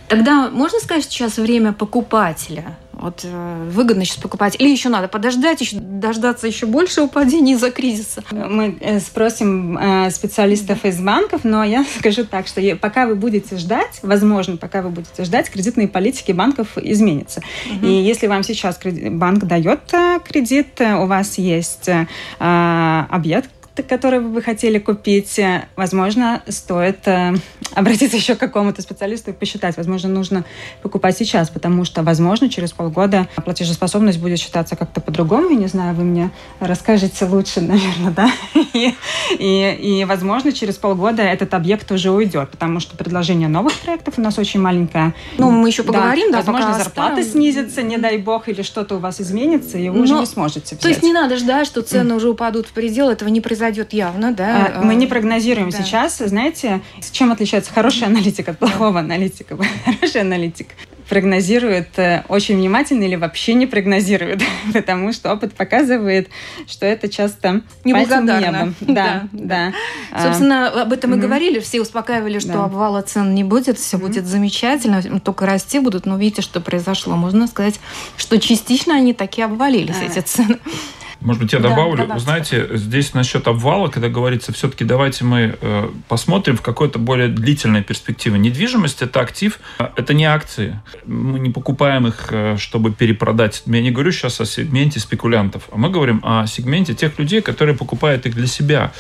Тогда 0.09 0.51
можно 0.51 0.79
сказать, 0.79 1.05
сейчас 1.05 1.39
время 1.39 1.73
покупателя? 1.73 2.77
Вот 3.03 3.23
э, 3.25 3.69
выгодно 3.71 4.05
сейчас 4.05 4.19
покупать. 4.19 4.55
Или 4.61 4.71
еще 4.71 4.89
надо 4.89 5.09
подождать, 5.09 5.61
еще 5.61 5.77
дождаться 5.77 6.47
еще 6.47 6.67
большего 6.67 7.09
падения 7.09 7.55
из-за 7.55 7.73
кризиса. 7.73 8.23
Мы 8.31 8.79
э, 8.81 9.01
спросим 9.01 9.77
э, 9.77 10.11
специалистов 10.11 10.85
из 10.85 11.01
банков, 11.01 11.41
но 11.43 11.65
я 11.65 11.85
скажу 11.99 12.25
так, 12.25 12.47
что 12.47 12.63
пока 12.77 13.07
вы 13.07 13.17
будете 13.17 13.57
ждать, 13.57 13.99
возможно, 14.03 14.57
пока 14.57 14.83
вы 14.83 14.91
будете 14.91 15.25
ждать, 15.25 15.51
кредитные 15.51 15.89
политики 15.89 16.31
банков 16.31 16.79
изменятся. 16.79 17.43
Угу. 17.67 17.87
И 17.87 17.91
если 17.91 18.29
вам 18.29 18.45
сейчас 18.45 18.79
банк 18.85 19.45
дает 19.45 19.81
кредит, 20.25 20.81
у 20.81 21.07
вас 21.07 21.39
есть 21.39 21.91
объект, 22.39 23.51
который 23.81 24.21
вы 24.21 24.29
бы 24.29 24.43
хотели 24.43 24.79
купить, 24.79 25.41
возможно, 25.77 26.43
стоит 26.49 27.09
э, 27.09 27.35
обратиться 27.75 28.17
еще 28.17 28.35
к 28.35 28.39
какому-то 28.39 28.83
специалисту 28.83 29.31
и 29.31 29.33
посчитать. 29.33 29.77
Возможно, 29.79 30.11
нужно 30.11 30.45
покупать 30.83 31.17
сейчас, 31.17 31.49
потому 31.49 31.85
что, 31.85 32.03
возможно, 32.03 32.51
через 32.51 32.73
полгода 32.73 33.29
платежеспособность 33.45 34.19
будет 34.19 34.39
считаться 34.39 34.77
как-то 34.77 35.01
по-другому. 35.01 35.51
Я 35.51 35.57
не 35.57 35.69
знаю, 35.69 35.95
вы 35.95 36.05
мне 36.05 36.31
расскажете 36.61 37.25
лучше, 37.25 37.61
наверное, 37.63 38.11
да? 38.11 38.31
И, 38.75 38.95
и, 39.39 40.01
и, 40.01 40.05
возможно, 40.05 40.53
через 40.53 40.77
полгода 40.77 41.23
этот 41.23 41.55
объект 41.55 41.91
уже 41.93 42.11
уйдет, 42.11 42.51
потому 42.51 42.79
что 42.79 42.97
предложение 42.97 43.49
новых 43.49 43.73
проектов 43.79 44.19
у 44.19 44.21
нас 44.21 44.39
очень 44.39 44.61
маленькое. 44.61 45.15
Ну, 45.39 45.51
мы 45.51 45.69
еще 45.69 45.83
поговорим, 45.83 46.31
да, 46.31 46.43
да 46.43 46.53
возможно, 46.53 46.75
зарплаты 46.75 47.25
снизятся, 47.25 47.83
не 47.83 47.97
дай 47.97 48.19
бог, 48.19 48.49
или 48.49 48.61
что-то 48.61 48.97
у 48.97 48.99
вас 48.99 49.21
изменится, 49.21 49.79
и 49.79 49.89
вы 49.89 49.99
Но, 49.99 50.03
уже 50.03 50.15
не 50.15 50.27
сможете 50.27 50.77
взять. 50.77 50.81
То 50.81 50.89
есть 50.89 51.03
не 51.03 51.13
надо 51.13 51.39
ждать, 51.39 51.67
что 51.67 51.81
цены 51.81 52.15
уже 52.15 52.29
упадут 52.29 52.67
в 52.67 52.73
предел, 52.73 53.09
этого 53.09 53.29
не 53.31 53.41
произойдет 53.41 53.62
явно, 53.93 54.33
да? 54.33 54.73
А, 54.75 54.83
мы 54.83 54.95
не 54.95 55.07
прогнозируем 55.07 55.71
да. 55.71 55.83
сейчас, 55.83 56.19
знаете, 56.19 56.81
с 57.01 57.11
чем 57.11 57.33
отличается 57.33 57.73
хороший 57.73 58.07
аналитик 58.07 58.49
от 58.49 58.59
плохого 58.59 59.01
аналитика? 59.01 59.57
Хороший 59.85 60.21
аналитик 60.23 60.69
прогнозирует 61.13 61.99
э, 61.99 62.25
очень 62.29 62.57
внимательно 62.57 63.05
или 63.05 63.17
вообще 63.17 63.53
не 63.53 63.67
прогнозирует, 63.67 64.41
потому 64.73 65.13
что 65.13 65.31
опыт 65.31 65.53
показывает, 65.53 66.31
что 66.67 66.87
это 66.87 67.09
часто 67.09 67.61
неблагодарно. 67.85 68.73
Да, 68.81 69.29
да. 69.33 69.73
да. 70.11 70.23
Собственно, 70.23 70.69
об 70.83 70.91
этом 70.93 71.11
мы 71.11 71.17
говорили, 71.19 71.61
все 71.61 71.83
успокаивали, 71.83 72.39
что 72.39 72.53
да. 72.53 72.65
обвала 72.65 73.03
цен 73.03 73.35
не 73.35 73.45
будет, 73.45 73.79
все 73.79 73.99
будет 73.99 74.27
замечательно, 74.27 75.03
только 75.21 75.45
расти 75.45 75.81
будут, 75.81 76.07
но 76.07 76.17
видите, 76.17 76.41
что 76.41 76.61
произошло. 76.61 77.15
Можно 77.17 77.47
сказать, 77.47 77.79
что 78.17 78.41
частично 78.41 78.95
они 78.95 79.13
таки 79.13 79.43
обвалились, 79.43 79.97
эти 80.03 80.21
цены. 80.21 80.59
Может 81.25 81.43
быть, 81.43 81.53
я 81.53 81.61
добавлю. 81.61 82.07
Вы 82.07 82.21
знаете, 82.21 82.69
здесь 82.73 83.15
насчет 83.15 83.47
обвала, 83.47 83.89
когда 83.89 84.09
говорится, 84.09 84.53
все-таки 84.53 84.85
давайте 84.85 85.25
мы 85.25 85.57
э, 85.61 85.89
посмотрим 86.09 86.57
в 86.57 86.63
какой-то 86.63 86.99
более 86.99 87.29
длительной 87.29 87.83
перспективе. 87.83 88.39
Недвижимость– 88.39 89.03
это 89.03 89.21
актив, 89.21 89.59
а 89.79 89.93
это 89.97 90.15
не 90.15 90.25
акции. 90.25 90.81
Мы 91.07 91.39
не 91.39 91.51
покупаем 91.51 92.07
их, 92.07 92.29
э, 92.31 92.57
чтобы 92.59 92.93
перепродать. 92.93 93.63
Я 93.67 93.81
не 93.81 93.91
говорю 93.91 94.13
сейчас 94.13 94.41
о 94.41 94.47
сегменте 94.47 95.01
спекулянтов, 95.01 95.69
а 95.71 95.77
мы 95.77 95.91
говорим 95.91 96.21
о 96.25 96.47
сегменте 96.47 96.95
тех 96.95 97.19
людей, 97.19 97.41
которые 97.41 97.77
покупают 97.77 98.27
их 98.27 98.35
для 98.35 98.47
себя. 98.47 98.93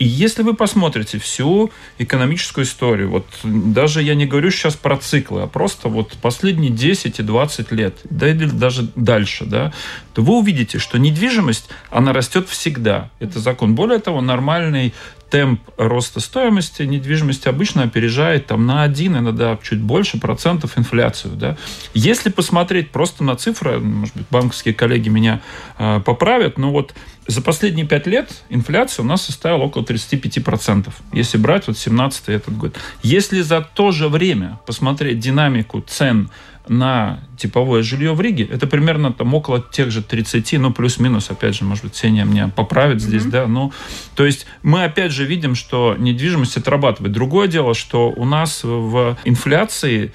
И 0.00 0.06
если 0.06 0.42
вы 0.42 0.54
посмотрите 0.54 1.18
всю 1.18 1.70
экономическую 1.98 2.64
историю, 2.64 3.10
вот 3.10 3.26
даже 3.44 4.02
я 4.02 4.14
не 4.14 4.24
говорю 4.24 4.50
сейчас 4.50 4.74
про 4.74 4.96
циклы, 4.96 5.42
а 5.42 5.46
просто 5.46 5.90
вот 5.90 6.16
последние 6.22 6.70
10 6.70 7.18
и 7.20 7.22
20 7.22 7.70
лет, 7.72 7.98
да 8.08 8.30
или 8.30 8.46
даже 8.46 8.90
дальше, 8.96 9.44
да, 9.44 9.74
то 10.14 10.22
вы 10.22 10.38
увидите, 10.38 10.78
что 10.78 10.98
недвижимость, 10.98 11.68
она 11.90 12.14
растет 12.14 12.48
всегда. 12.48 13.10
Это 13.18 13.40
закон. 13.40 13.74
Более 13.74 13.98
того, 13.98 14.22
нормальный 14.22 14.94
темп 15.30 15.60
роста 15.76 16.20
стоимости 16.20 16.82
недвижимости 16.82 17.48
обычно 17.48 17.84
опережает 17.84 18.46
там, 18.46 18.66
на 18.66 18.82
один, 18.82 19.16
иногда 19.16 19.58
чуть 19.62 19.80
больше 19.80 20.18
процентов 20.18 20.76
инфляцию. 20.76 21.34
Да? 21.36 21.56
Если 21.94 22.30
посмотреть 22.30 22.90
просто 22.90 23.24
на 23.24 23.36
цифры, 23.36 23.78
может 23.78 24.16
быть, 24.16 24.26
банковские 24.30 24.74
коллеги 24.74 25.08
меня 25.08 25.40
э, 25.78 26.00
поправят, 26.04 26.58
но 26.58 26.70
вот 26.70 26.94
за 27.26 27.42
последние 27.42 27.86
пять 27.86 28.06
лет 28.06 28.42
инфляция 28.48 29.04
у 29.04 29.06
нас 29.06 29.22
составила 29.22 29.62
около 29.62 29.82
35%, 29.84 30.88
если 31.12 31.38
брать 31.38 31.68
вот 31.68 31.78
17 31.78 32.28
этот 32.28 32.56
год. 32.56 32.76
Если 33.02 33.40
за 33.40 33.60
то 33.60 33.92
же 33.92 34.08
время 34.08 34.58
посмотреть 34.66 35.20
динамику 35.20 35.80
цен 35.80 36.30
на 36.70 37.18
типовое 37.36 37.82
жилье 37.82 38.12
в 38.14 38.20
Риге, 38.20 38.44
это 38.44 38.68
примерно 38.68 39.12
там 39.12 39.34
около 39.34 39.60
тех 39.60 39.90
же 39.90 40.02
30, 40.02 40.52
ну, 40.60 40.72
плюс-минус, 40.72 41.28
опять 41.28 41.56
же, 41.56 41.64
может 41.64 41.82
быть, 41.82 41.96
Сеня 41.96 42.22
меня 42.22 42.46
поправит 42.46 42.98
mm-hmm. 42.98 43.00
здесь, 43.00 43.24
да, 43.24 43.48
ну, 43.48 43.72
то 44.14 44.24
есть 44.24 44.46
мы 44.62 44.84
опять 44.84 45.10
же 45.10 45.24
видим, 45.24 45.56
что 45.56 45.96
недвижимость 45.98 46.56
отрабатывает. 46.56 47.12
Другое 47.12 47.48
дело, 47.48 47.74
что 47.74 48.10
у 48.10 48.24
нас 48.24 48.62
в 48.62 49.18
инфляции 49.24 50.12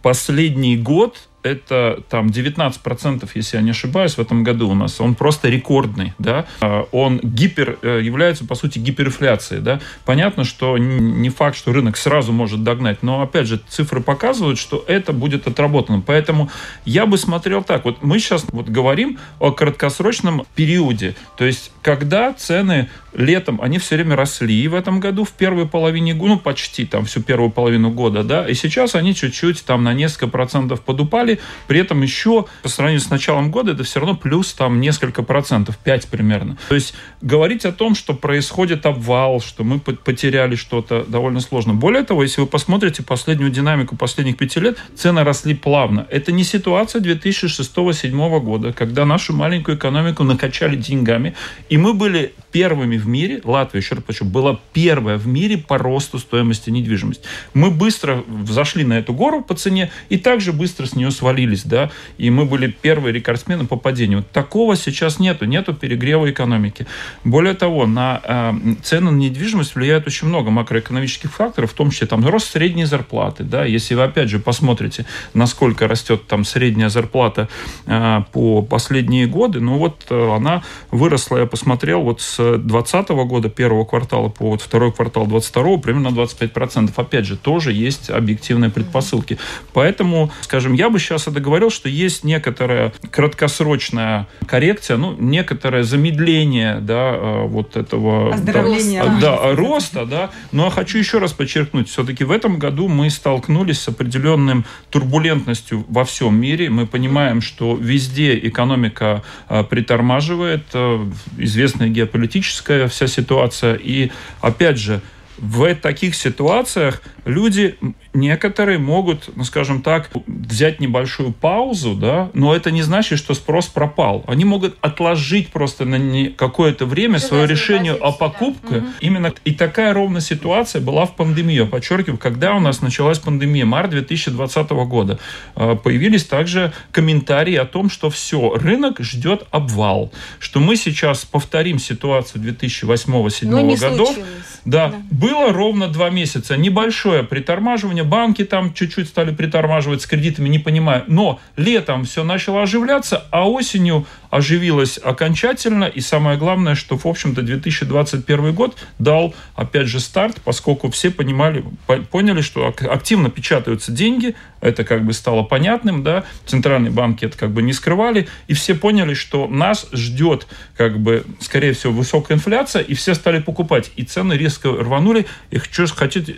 последний 0.00 0.78
год 0.78 1.28
это 1.48 2.02
там 2.08 2.28
19%, 2.28 3.28
если 3.34 3.56
я 3.56 3.62
не 3.62 3.70
ошибаюсь, 3.70 4.14
в 4.14 4.20
этом 4.20 4.44
году 4.44 4.68
у 4.70 4.74
нас. 4.74 5.00
Он 5.00 5.14
просто 5.14 5.48
рекордный, 5.48 6.12
да. 6.18 6.46
А, 6.60 6.86
он 6.92 7.18
гипер, 7.22 7.78
э, 7.82 8.00
является, 8.02 8.44
по 8.44 8.54
сути, 8.54 8.78
гиперинфляцией, 8.78 9.60
да. 9.60 9.80
Понятно, 10.04 10.44
что 10.44 10.78
не 10.78 11.30
факт, 11.30 11.56
что 11.56 11.72
рынок 11.72 11.96
сразу 11.96 12.32
может 12.32 12.62
догнать, 12.62 13.02
но, 13.02 13.22
опять 13.22 13.46
же, 13.46 13.60
цифры 13.68 14.00
показывают, 14.00 14.58
что 14.58 14.84
это 14.86 15.12
будет 15.12 15.46
отработано. 15.46 16.02
Поэтому 16.04 16.50
я 16.84 17.06
бы 17.06 17.18
смотрел 17.18 17.62
так. 17.62 17.84
Вот 17.84 18.02
мы 18.02 18.18
сейчас 18.18 18.44
вот 18.50 18.68
говорим 18.68 19.18
о 19.38 19.52
краткосрочном 19.52 20.44
периоде. 20.54 21.14
То 21.36 21.44
есть, 21.44 21.72
когда 21.82 22.32
цены 22.32 22.88
летом, 23.18 23.60
они 23.60 23.78
все 23.78 23.96
время 23.96 24.16
росли 24.16 24.66
в 24.68 24.74
этом 24.74 25.00
году, 25.00 25.24
в 25.24 25.32
первой 25.32 25.66
половине 25.66 26.14
ну, 26.14 26.38
почти 26.38 26.86
там 26.86 27.04
всю 27.04 27.20
первую 27.20 27.50
половину 27.50 27.90
года, 27.90 28.22
да, 28.22 28.48
и 28.48 28.54
сейчас 28.54 28.94
они 28.94 29.14
чуть-чуть 29.14 29.64
там 29.64 29.82
на 29.82 29.92
несколько 29.92 30.28
процентов 30.28 30.82
подупали, 30.82 31.40
при 31.66 31.80
этом 31.80 32.02
еще 32.02 32.46
по 32.62 32.68
сравнению 32.68 33.00
с 33.00 33.10
началом 33.10 33.50
года 33.50 33.72
это 33.72 33.82
все 33.82 34.00
равно 34.00 34.14
плюс 34.14 34.52
там 34.52 34.80
несколько 34.80 35.22
процентов, 35.22 35.78
5 35.78 36.08
примерно. 36.08 36.56
То 36.68 36.74
есть 36.74 36.94
говорить 37.20 37.64
о 37.64 37.72
том, 37.72 37.94
что 37.94 38.14
происходит 38.14 38.86
обвал, 38.86 39.40
что 39.40 39.64
мы 39.64 39.80
потеряли 39.80 40.54
что-то, 40.54 41.04
довольно 41.08 41.40
сложно. 41.40 41.74
Более 41.74 42.04
того, 42.04 42.22
если 42.22 42.42
вы 42.42 42.46
посмотрите 42.46 43.02
последнюю 43.02 43.50
динамику 43.50 43.96
последних 43.96 44.36
пяти 44.36 44.60
лет, 44.60 44.78
цены 44.94 45.24
росли 45.24 45.54
плавно. 45.54 46.06
Это 46.10 46.30
не 46.30 46.44
ситуация 46.44 47.00
2006-2007 47.00 48.40
года, 48.40 48.72
когда 48.72 49.04
нашу 49.04 49.32
маленькую 49.32 49.76
экономику 49.76 50.22
накачали 50.22 50.76
деньгами, 50.76 51.34
и 51.68 51.78
мы 51.78 51.94
были 51.94 52.32
первыми 52.52 52.96
в 52.96 53.07
мире, 53.08 53.40
Латвия, 53.44 53.80
еще 53.80 53.94
раз 53.94 54.04
подчеркну, 54.04 54.30
была 54.30 54.60
первая 54.72 55.16
в 55.16 55.26
мире 55.26 55.58
по 55.58 55.78
росту 55.78 56.18
стоимости 56.18 56.70
недвижимости. 56.70 57.24
Мы 57.54 57.70
быстро 57.70 58.22
взошли 58.28 58.84
на 58.84 58.98
эту 58.98 59.12
гору 59.12 59.42
по 59.42 59.54
цене 59.54 59.90
и 60.08 60.18
также 60.18 60.52
быстро 60.52 60.86
с 60.86 60.94
нее 60.94 61.10
свалились, 61.10 61.64
да, 61.64 61.90
и 62.18 62.30
мы 62.30 62.44
были 62.44 62.68
первые 62.68 63.12
рекордсмены 63.12 63.66
по 63.66 63.76
падению. 63.76 64.24
Такого 64.32 64.76
сейчас 64.76 65.18
нету, 65.18 65.46
нету 65.46 65.74
перегрева 65.74 66.30
экономики. 66.30 66.86
Более 67.24 67.54
того, 67.54 67.86
на 67.86 68.20
э, 68.22 68.52
цены 68.82 69.10
на 69.10 69.16
недвижимость 69.16 69.74
влияет 69.74 70.06
очень 70.06 70.28
много 70.28 70.50
макроэкономических 70.50 71.32
факторов, 71.32 71.72
в 71.72 71.74
том 71.74 71.90
числе 71.90 72.06
там 72.06 72.26
рост 72.26 72.52
средней 72.52 72.84
зарплаты, 72.84 73.44
да, 73.44 73.64
если 73.64 73.94
вы 73.94 74.04
опять 74.04 74.28
же 74.28 74.38
посмотрите, 74.38 75.06
насколько 75.34 75.88
растет 75.88 76.26
там 76.26 76.44
средняя 76.44 76.88
зарплата 76.88 77.48
э, 77.86 78.20
по 78.32 78.62
последние 78.62 79.26
годы, 79.26 79.60
ну 79.60 79.78
вот 79.78 80.06
э, 80.10 80.36
она 80.36 80.62
выросла, 80.90 81.38
я 81.38 81.46
посмотрел, 81.46 82.02
вот 82.02 82.20
с 82.20 82.58
2020 82.90 83.28
года, 83.28 83.48
первого 83.48 83.84
квартала 83.84 84.28
по 84.28 84.50
вот 84.50 84.62
второй 84.62 84.92
квартал 84.92 85.26
22 85.26 85.78
примерно 85.78 86.10
на 86.10 86.14
25%. 86.14 86.92
Опять 86.96 87.26
же, 87.26 87.36
тоже 87.36 87.72
есть 87.72 88.10
объективные 88.10 88.70
предпосылки. 88.70 89.38
Поэтому, 89.72 90.30
скажем, 90.40 90.72
я 90.72 90.88
бы 90.88 90.98
сейчас 90.98 91.28
это 91.28 91.40
говорил, 91.40 91.70
что 91.70 91.88
есть 91.88 92.24
некоторая 92.24 92.92
краткосрочная 93.10 94.26
коррекция, 94.46 94.96
ну, 94.96 95.14
некоторое 95.18 95.82
замедление, 95.82 96.78
да, 96.80 97.14
э, 97.14 97.46
вот 97.46 97.76
этого... 97.76 98.34
Оздоровления. 98.34 99.04
Да, 99.20 99.20
да, 99.20 99.54
роста, 99.54 100.06
да. 100.06 100.30
Но 100.52 100.64
я 100.64 100.70
хочу 100.70 100.98
еще 100.98 101.18
раз 101.18 101.32
подчеркнуть, 101.32 101.88
все-таки 101.88 102.24
в 102.24 102.30
этом 102.30 102.58
году 102.58 102.88
мы 102.88 103.10
столкнулись 103.10 103.80
с 103.80 103.88
определенным 103.88 104.64
турбулентностью 104.90 105.84
во 105.88 106.04
всем 106.04 106.40
мире. 106.40 106.70
Мы 106.70 106.86
понимаем, 106.86 107.40
что 107.40 107.76
везде 107.76 108.38
экономика 108.38 109.22
э, 109.48 109.62
притормаживает, 109.64 110.64
э, 110.72 111.06
известная 111.36 111.88
геополитическая 111.88 112.77
вся 112.86 113.08
ситуация. 113.08 113.74
И, 113.74 114.10
опять 114.40 114.78
же, 114.78 115.00
в 115.38 115.74
таких 115.74 116.14
ситуациях 116.14 117.02
люди 117.24 117.76
некоторые 118.18 118.78
могут, 118.78 119.30
ну, 119.36 119.44
скажем 119.44 119.82
так, 119.82 120.10
взять 120.26 120.80
небольшую 120.80 121.32
паузу, 121.32 121.94
да, 121.94 122.30
но 122.34 122.54
это 122.54 122.70
не 122.70 122.82
значит, 122.82 123.18
что 123.18 123.34
спрос 123.34 123.66
пропал. 123.66 124.24
Они 124.26 124.44
могут 124.44 124.76
отложить 124.80 125.48
просто 125.48 125.84
на 125.84 126.30
какое-то 126.30 126.86
время 126.86 127.18
свое 127.18 127.46
решение 127.46 127.92
о 127.92 128.12
покупке. 128.12 128.80
Да. 128.80 128.86
Именно 129.00 129.32
и 129.44 129.52
такая 129.52 129.92
ровно 129.92 130.20
ситуация 130.20 130.80
была 130.80 131.06
в 131.06 131.16
пандемию. 131.16 131.66
Подчеркиваю, 131.66 132.18
когда 132.18 132.54
у 132.54 132.60
нас 132.60 132.82
началась 132.82 133.18
пандемия, 133.18 133.64
март 133.64 133.90
2020 133.90 134.70
года, 134.70 135.18
а, 135.54 135.76
появились 135.76 136.24
также 136.24 136.72
комментарии 136.92 137.56
о 137.56 137.64
том, 137.64 137.90
что 137.90 138.10
все, 138.10 138.54
рынок 138.54 139.00
ждет 139.00 139.44
обвал, 139.50 140.12
что 140.38 140.60
мы 140.60 140.76
сейчас 140.76 141.24
повторим 141.24 141.78
ситуацию 141.78 142.42
2008-2007 142.42 143.76
годов. 143.76 144.16
Да, 144.64 144.78
да, 144.78 144.94
было 145.10 145.52
ровно 145.52 145.88
два 145.88 146.10
месяца, 146.10 146.56
небольшое 146.56 147.22
притормаживание, 147.22 148.04
банки 148.08 148.44
там 148.44 148.72
чуть-чуть 148.74 149.08
стали 149.08 149.34
притормаживать 149.34 150.02
с 150.02 150.06
кредитами, 150.06 150.48
не 150.48 150.58
понимаю. 150.58 151.04
Но 151.06 151.40
летом 151.56 152.04
все 152.04 152.24
начало 152.24 152.62
оживляться, 152.62 153.24
а 153.30 153.48
осенью 153.48 154.06
оживилось 154.30 154.98
окончательно, 155.02 155.84
и 155.84 156.00
самое 156.00 156.38
главное, 156.38 156.74
что, 156.74 156.96
в 156.96 157.06
общем-то, 157.06 157.42
2021 157.42 158.54
год 158.54 158.76
дал, 158.98 159.34
опять 159.54 159.86
же, 159.86 160.00
старт, 160.00 160.38
поскольку 160.44 160.90
все 160.90 161.10
понимали, 161.10 161.64
поняли, 162.10 162.40
что 162.40 162.66
активно 162.66 163.30
печатаются 163.30 163.92
деньги, 163.92 164.34
это 164.60 164.84
как 164.84 165.04
бы 165.04 165.12
стало 165.12 165.42
понятным, 165.42 166.02
да, 166.02 166.24
центральные 166.46 166.90
банки 166.90 167.24
это 167.24 167.38
как 167.38 167.50
бы 167.50 167.62
не 167.62 167.72
скрывали, 167.72 168.28
и 168.48 168.54
все 168.54 168.74
поняли, 168.74 169.14
что 169.14 169.46
нас 169.46 169.86
ждет, 169.92 170.46
как 170.76 170.98
бы, 170.98 171.24
скорее 171.40 171.72
всего, 171.72 171.92
высокая 171.92 172.36
инфляция, 172.36 172.82
и 172.82 172.94
все 172.94 173.14
стали 173.14 173.40
покупать, 173.40 173.90
и 173.96 174.02
цены 174.02 174.34
резко 174.34 174.70
рванули. 174.70 175.26
И 175.50 175.58
хочу, 175.58 175.86
хотите, 175.86 176.36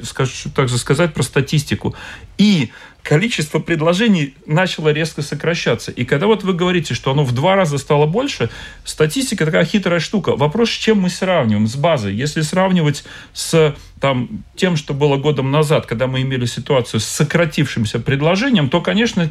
также 0.54 0.78
сказать 0.78 1.14
про 1.14 1.22
статистику. 1.22 1.94
И 2.38 2.70
количество 3.02 3.58
предложений 3.58 4.34
начало 4.46 4.90
резко 4.90 5.22
сокращаться. 5.22 5.90
И 5.90 6.04
когда 6.04 6.26
вот 6.26 6.44
вы 6.44 6.52
говорите, 6.52 6.94
что 6.94 7.10
оно 7.10 7.24
в 7.24 7.32
два 7.32 7.56
раза 7.56 7.78
стало 7.78 8.06
больше, 8.06 8.50
статистика 8.84 9.44
такая 9.44 9.64
хитрая 9.64 10.00
штука. 10.00 10.36
Вопрос, 10.36 10.70
с 10.70 10.74
чем 10.74 11.00
мы 11.00 11.10
сравниваем, 11.10 11.66
с 11.66 11.76
базой. 11.76 12.14
Если 12.14 12.42
сравнивать 12.42 13.04
с 13.32 13.74
там, 14.00 14.44
тем, 14.56 14.76
что 14.76 14.94
было 14.94 15.16
годом 15.16 15.50
назад, 15.50 15.86
когда 15.86 16.06
мы 16.06 16.22
имели 16.22 16.46
ситуацию 16.46 17.00
с 17.00 17.04
сократившимся 17.04 18.00
предложением, 18.00 18.70
то, 18.70 18.80
конечно, 18.80 19.26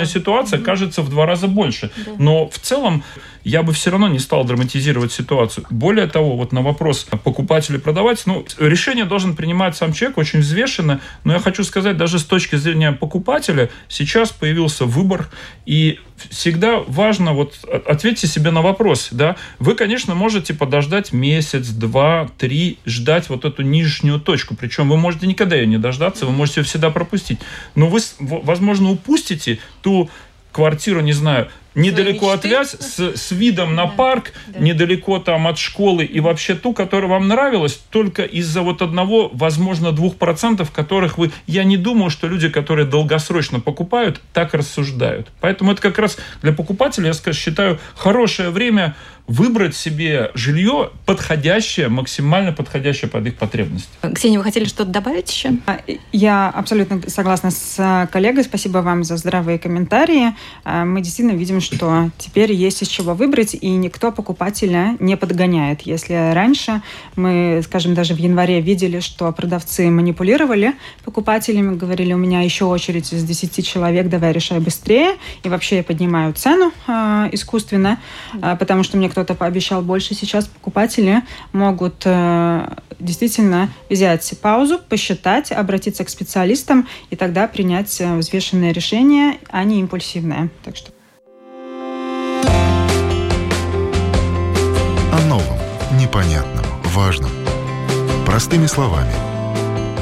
да. 0.00 0.06
ситуация 0.06 0.60
кажется 0.60 1.02
в 1.02 1.10
два 1.10 1.26
раза 1.26 1.48
больше. 1.48 1.90
Да. 1.96 2.12
Но 2.18 2.48
в 2.48 2.58
целом 2.58 3.02
я 3.44 3.62
бы 3.62 3.72
все 3.72 3.90
равно 3.90 4.08
не 4.08 4.18
стал 4.18 4.44
драматизировать 4.44 5.12
ситуацию. 5.12 5.66
Более 5.70 6.06
того, 6.06 6.36
вот 6.36 6.52
на 6.52 6.62
вопрос 6.62 7.06
покупателя 7.22 7.78
продавать, 7.78 8.22
ну, 8.26 8.44
решение 8.58 9.04
должен 9.04 9.36
принимать 9.36 9.76
сам 9.76 9.92
человек 9.92 10.18
очень 10.18 10.40
взвешенно, 10.40 11.00
но 11.24 11.34
я 11.34 11.38
хочу 11.38 11.62
сказать, 11.62 11.96
даже 11.96 12.18
с 12.18 12.24
точки 12.24 12.56
зрения 12.56 12.92
покупателя, 12.92 13.70
сейчас 13.88 14.30
появился 14.30 14.86
выбор, 14.86 15.28
и 15.66 16.00
всегда 16.30 16.78
важно, 16.86 17.32
вот 17.32 17.58
ответьте 17.86 18.26
себе 18.26 18.50
на 18.50 18.62
вопрос, 18.62 19.08
да, 19.10 19.36
вы, 19.58 19.74
конечно, 19.74 20.14
можете 20.14 20.54
подождать 20.54 21.12
месяц, 21.12 21.68
два, 21.68 22.30
три, 22.38 22.78
ждать 22.86 23.28
вот 23.28 23.44
эту 23.44 23.62
нижнюю 23.62 24.20
точку, 24.20 24.54
причем 24.54 24.88
вы 24.88 24.96
можете 24.96 25.26
никогда 25.26 25.56
ее 25.56 25.66
не 25.66 25.78
дождаться, 25.78 26.24
вы 26.24 26.32
можете 26.32 26.60
ее 26.60 26.64
всегда 26.64 26.90
пропустить, 26.90 27.40
но 27.74 27.88
вы, 27.88 28.00
возможно, 28.20 28.90
упустите 28.90 29.58
ту 29.82 30.08
квартиру, 30.54 31.00
не 31.00 31.12
знаю, 31.12 31.48
недалеко 31.74 32.30
от 32.30 32.44
Вязь, 32.44 32.76
с, 32.78 33.16
с 33.16 33.30
видом 33.32 33.74
на 33.74 33.86
да, 33.86 33.92
парк, 33.92 34.32
да. 34.46 34.60
недалеко 34.60 35.18
там 35.18 35.46
от 35.46 35.58
школы, 35.58 36.04
и 36.04 36.20
вообще 36.20 36.54
ту, 36.54 36.72
которая 36.72 37.10
вам 37.10 37.28
нравилась, 37.28 37.74
только 37.90 38.22
из-за 38.22 38.62
вот 38.62 38.80
одного, 38.80 39.30
возможно, 39.32 39.92
двух 39.92 40.16
процентов, 40.16 40.70
которых 40.70 41.18
вы... 41.18 41.32
Я 41.46 41.64
не 41.64 41.76
думаю, 41.76 42.10
что 42.10 42.28
люди, 42.28 42.48
которые 42.48 42.86
долгосрочно 42.86 43.60
покупают, 43.60 44.20
так 44.32 44.54
рассуждают. 44.54 45.28
Поэтому 45.40 45.72
это 45.72 45.82
как 45.82 45.98
раз 45.98 46.16
для 46.42 46.52
покупателя, 46.52 47.12
я 47.12 47.32
считаю, 47.32 47.80
хорошее 47.96 48.50
время 48.50 48.94
выбрать 49.26 49.74
себе 49.74 50.30
жилье 50.34 50.90
подходящее, 51.06 51.88
максимально 51.88 52.52
подходящее 52.52 53.10
под 53.10 53.26
их 53.26 53.36
потребности. 53.36 53.88
Ксения, 54.14 54.38
вы 54.38 54.44
хотели 54.44 54.64
что-то 54.66 54.90
добавить 54.90 55.30
еще? 55.30 55.52
Я 56.12 56.50
абсолютно 56.50 57.00
согласна 57.08 57.50
с 57.50 57.76
а, 57.78 58.06
коллегой. 58.06 58.44
Спасибо 58.44 58.78
вам 58.78 59.02
за 59.02 59.16
здравые 59.16 59.58
комментарии. 59.58 60.34
А, 60.64 60.84
мы 60.84 61.00
действительно 61.00 61.36
видим, 61.36 61.62
что 61.62 62.10
теперь 62.18 62.52
есть 62.52 62.82
из 62.82 62.88
чего 62.88 63.14
выбрать, 63.14 63.54
и 63.54 63.70
никто 63.70 64.12
покупателя 64.12 64.96
не 65.00 65.16
подгоняет. 65.16 65.82
Если 65.82 66.32
раньше 66.34 66.82
мы, 67.16 67.62
скажем, 67.64 67.94
даже 67.94 68.14
в 68.14 68.18
январе 68.18 68.60
видели, 68.60 69.00
что 69.00 69.32
продавцы 69.32 69.88
манипулировали 69.88 70.74
покупателями, 71.04 71.76
говорили, 71.76 72.12
у 72.12 72.18
меня 72.18 72.42
еще 72.42 72.66
очередь 72.66 73.10
из 73.12 73.24
10 73.24 73.66
человек, 73.66 74.08
давай 74.08 74.32
решай 74.32 74.60
быстрее, 74.60 75.16
и 75.42 75.48
вообще 75.48 75.78
я 75.78 75.82
поднимаю 75.82 76.34
цену 76.34 76.72
искусственно, 77.32 77.98
потому 78.40 78.82
что 78.82 78.96
мне 78.96 79.08
кто-то 79.14 79.36
пообещал 79.36 79.80
больше, 79.80 80.12
сейчас 80.12 80.46
покупатели 80.48 81.22
могут 81.52 82.02
э, 82.04 82.68
действительно 82.98 83.70
взять 83.88 84.34
паузу, 84.42 84.80
посчитать, 84.80 85.52
обратиться 85.52 86.04
к 86.04 86.08
специалистам 86.08 86.88
и 87.10 87.16
тогда 87.16 87.46
принять 87.46 88.00
э, 88.00 88.16
взвешенное 88.16 88.72
решение, 88.72 89.38
а 89.50 89.62
не 89.62 89.78
импульсивное. 89.78 90.50
Так 90.64 90.74
что... 90.74 90.90
О 95.12 95.26
новом, 95.28 95.58
непонятном, 95.96 96.64
важном. 96.86 97.30
Простыми 98.26 98.66
словами. 98.66 99.14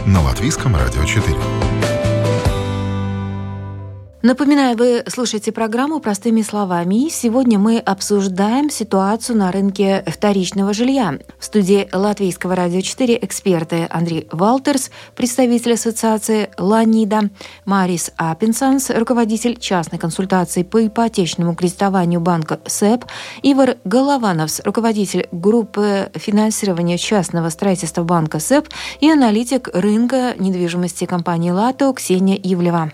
На 0.06 0.22
Латвийском 0.22 0.74
радио 0.74 1.04
4. 1.04 1.36
Напоминаю, 4.22 4.76
вы 4.76 5.02
слушаете 5.08 5.50
программу 5.50 5.98
«Простыми 5.98 6.42
словами». 6.42 7.06
И 7.06 7.10
сегодня 7.10 7.58
мы 7.58 7.80
обсуждаем 7.80 8.70
ситуацию 8.70 9.36
на 9.36 9.50
рынке 9.50 10.04
вторичного 10.06 10.72
жилья. 10.72 11.18
В 11.40 11.44
студии 11.44 11.88
Латвийского 11.92 12.54
радио 12.54 12.82
4 12.82 13.18
эксперты 13.20 13.88
Андрей 13.90 14.28
Валтерс, 14.30 14.92
представитель 15.16 15.72
ассоциации 15.72 16.50
«Ланида», 16.56 17.30
Марис 17.64 18.12
Апинсанс, 18.16 18.90
руководитель 18.90 19.58
частной 19.58 19.98
консультации 19.98 20.62
по 20.62 20.86
ипотечному 20.86 21.56
кредитованию 21.56 22.20
банка 22.20 22.60
СЭП, 22.64 23.06
Ивар 23.42 23.78
Головановс, 23.82 24.60
руководитель 24.64 25.26
группы 25.32 26.12
финансирования 26.14 26.96
частного 26.96 27.48
строительства 27.48 28.04
банка 28.04 28.38
СЭП 28.38 28.68
и 29.00 29.10
аналитик 29.10 29.68
рынка 29.74 30.36
недвижимости 30.38 31.06
компании 31.06 31.50
«Лато» 31.50 31.92
Ксения 31.92 32.36
Ивлева. 32.36 32.92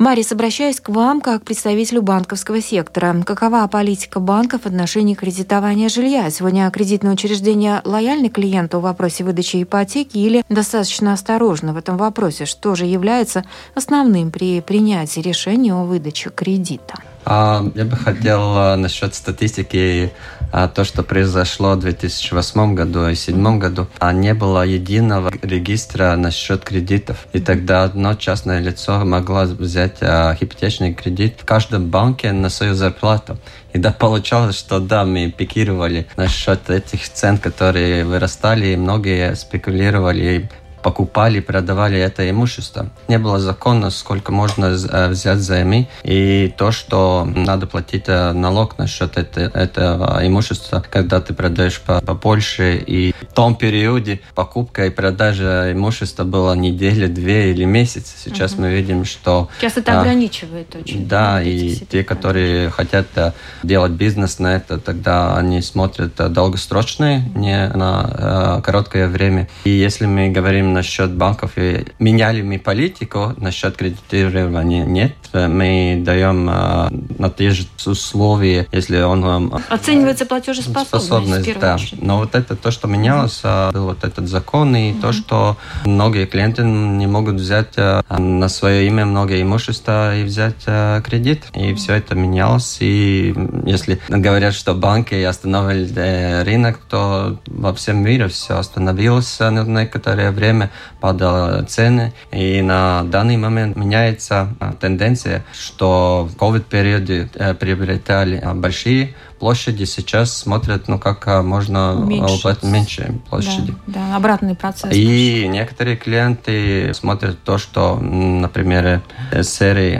Марис, 0.00 0.32
обращаюсь 0.32 0.80
к 0.80 0.88
вам 0.88 1.20
как 1.20 1.42
представителю 1.42 2.00
банковского 2.00 2.62
сектора. 2.62 3.22
Какова 3.22 3.66
политика 3.66 4.18
банков 4.18 4.62
в 4.62 4.66
отношении 4.66 5.14
кредитования 5.14 5.90
жилья? 5.90 6.30
Сегодня 6.30 6.70
кредитное 6.70 7.12
учреждение 7.12 7.82
лояльны 7.84 8.30
клиенту 8.30 8.78
в 8.78 8.84
вопросе 8.84 9.24
выдачи 9.24 9.62
ипотеки 9.62 10.16
или 10.16 10.42
достаточно 10.48 11.12
осторожно 11.12 11.74
в 11.74 11.76
этом 11.76 11.98
вопросе? 11.98 12.46
Что 12.46 12.74
же 12.74 12.86
является 12.86 13.44
основным 13.74 14.30
при 14.30 14.62
принятии 14.62 15.20
решения 15.20 15.74
о 15.74 15.84
выдаче 15.84 16.30
кредита? 16.30 16.94
А, 17.24 17.64
я 17.74 17.84
бы 17.84 17.96
хотел 17.96 18.40
а, 18.56 18.76
насчет 18.76 19.14
статистики 19.14 20.12
а, 20.52 20.68
то, 20.68 20.84
что 20.84 21.02
произошло 21.02 21.74
в 21.74 21.80
2008 21.80 22.74
году 22.74 23.00
и 23.00 23.14
2007 23.14 23.58
году, 23.58 23.86
а 23.98 24.12
не 24.12 24.34
было 24.34 24.64
единого 24.64 25.30
регистра 25.42 26.16
насчет 26.16 26.64
кредитов. 26.64 27.26
И 27.32 27.40
тогда 27.40 27.84
одно 27.84 28.14
частное 28.14 28.60
лицо 28.60 29.04
могло 29.04 29.42
взять 29.42 29.98
а, 30.00 30.36
ипотечный 30.40 30.94
кредит 30.94 31.36
в 31.40 31.44
каждом 31.44 31.86
банке 31.86 32.32
на 32.32 32.48
свою 32.48 32.74
зарплату. 32.74 33.38
И 33.72 33.78
да, 33.78 33.92
получалось, 33.92 34.58
что 34.58 34.80
да, 34.80 35.04
мы 35.04 35.30
пикировали 35.30 36.08
насчет 36.16 36.68
этих 36.70 37.08
цен, 37.08 37.38
которые 37.38 38.04
вырастали, 38.04 38.68
и 38.68 38.76
многие 38.76 39.36
спекулировали 39.36 40.50
покупали, 40.82 41.40
продавали 41.40 41.98
это 41.98 42.28
имущество. 42.28 42.90
Не 43.08 43.18
было 43.18 43.38
закона, 43.38 43.90
сколько 43.90 44.32
можно 44.32 44.66
э, 44.66 45.08
взять 45.08 45.38
займы, 45.38 45.88
и 46.02 46.52
то, 46.56 46.72
что 46.72 47.24
надо 47.24 47.66
платить 47.66 48.04
э, 48.06 48.32
налог 48.32 48.78
насчет 48.78 49.16
это, 49.16 49.40
этого 49.40 50.20
имущества, 50.22 50.82
когда 50.90 51.20
ты 51.20 51.34
продаешь 51.34 51.80
по, 51.80 52.00
по 52.00 52.14
Польше, 52.14 52.82
и 52.86 53.14
в 53.20 53.32
том 53.32 53.54
периоде 53.54 54.20
покупка 54.34 54.86
и 54.86 54.90
продажа 54.90 55.72
имущества 55.72 56.24
была 56.24 56.56
неделя, 56.56 57.08
две 57.08 57.52
или 57.52 57.64
месяц. 57.64 58.14
Сейчас 58.24 58.52
угу. 58.52 58.62
мы 58.62 58.70
видим, 58.72 59.04
что... 59.04 59.48
Сейчас 59.58 59.76
это 59.76 59.98
а, 59.98 60.00
ограничивает 60.00 60.74
очень. 60.74 61.06
Да, 61.06 61.42
и 61.42 61.76
те, 61.76 62.04
которые 62.04 62.70
хотят 62.70 63.06
э, 63.16 63.32
делать 63.62 63.92
бизнес 63.92 64.38
на 64.38 64.56
это, 64.56 64.78
тогда 64.78 65.36
они 65.36 65.62
смотрят 65.62 66.14
долгосрочные, 66.32 67.22
не 67.34 67.68
на 67.68 68.60
короткое 68.64 69.08
время. 69.08 69.48
И 69.64 69.70
если 69.70 70.06
мы 70.06 70.30
говорим 70.30 70.69
насчет 70.72 71.12
банков. 71.12 71.52
И 71.56 71.86
меняли 71.98 72.42
мы 72.42 72.58
политику 72.58 73.34
насчет 73.36 73.76
кредитирования? 73.76 74.84
Нет. 74.84 75.14
Мы 75.32 76.02
даем 76.04 76.50
э, 76.50 76.88
на 77.18 77.30
те 77.30 77.50
же 77.50 77.64
условия, 77.86 78.66
если 78.72 79.00
он... 79.00 79.52
Э, 79.54 79.58
Оценивается 79.68 80.26
платежеспособность. 80.26 81.06
Способность, 81.06 81.58
да. 81.60 81.78
Но 82.00 82.18
вот 82.18 82.34
это 82.34 82.56
то, 82.56 82.70
что 82.70 82.88
менялось, 82.88 83.42
был 83.72 83.84
вот 83.84 84.04
этот 84.04 84.28
закон, 84.28 84.74
и 84.74 84.90
mm-hmm. 84.90 85.00
то, 85.00 85.12
что 85.12 85.56
многие 85.84 86.26
клиенты 86.26 86.64
не 86.64 87.06
могут 87.06 87.36
взять 87.36 87.76
на 87.76 88.48
свое 88.48 88.86
имя 88.88 89.06
много 89.06 89.40
имущества 89.40 90.16
и 90.16 90.24
взять 90.24 90.64
кредит. 91.04 91.44
И 91.54 91.74
все 91.74 91.94
это 91.94 92.14
менялось. 92.16 92.78
И 92.80 93.34
если 93.64 94.00
говорят, 94.08 94.54
что 94.54 94.74
банки 94.74 95.14
остановили 95.14 96.42
рынок, 96.44 96.78
то 96.88 97.38
во 97.46 97.72
всем 97.72 97.98
мире 97.98 98.28
все 98.28 98.58
остановилось 98.58 99.38
на 99.38 99.62
некоторое 99.64 100.32
время 100.32 100.59
время 100.60 100.70
падали 101.00 101.64
цены, 101.64 102.12
и 102.32 102.60
на 102.62 103.04
данный 103.04 103.36
момент 103.36 103.76
меняется 103.76 104.54
а, 104.60 104.72
тенденция, 104.72 105.44
что 105.52 106.28
в 106.30 106.36
COVID-периоде 106.36 107.30
э, 107.34 107.54
приобретали 107.54 108.36
а, 108.36 108.54
большие 108.54 109.14
площади, 109.38 109.84
сейчас 109.84 110.36
смотрят, 110.36 110.88
ну, 110.88 110.98
как 110.98 111.26
а, 111.26 111.42
можно 111.42 111.94
меньше, 111.94 112.58
меньше 112.62 113.14
площади. 113.28 113.74
Да, 113.86 114.08
да, 114.10 114.16
обратный 114.16 114.54
процесс. 114.54 114.90
И 114.92 115.46
некоторые 115.48 115.96
клиенты 115.96 116.92
смотрят 116.94 117.38
то, 117.42 117.58
что, 117.58 117.96
например, 117.96 119.02
серии, 119.42 119.98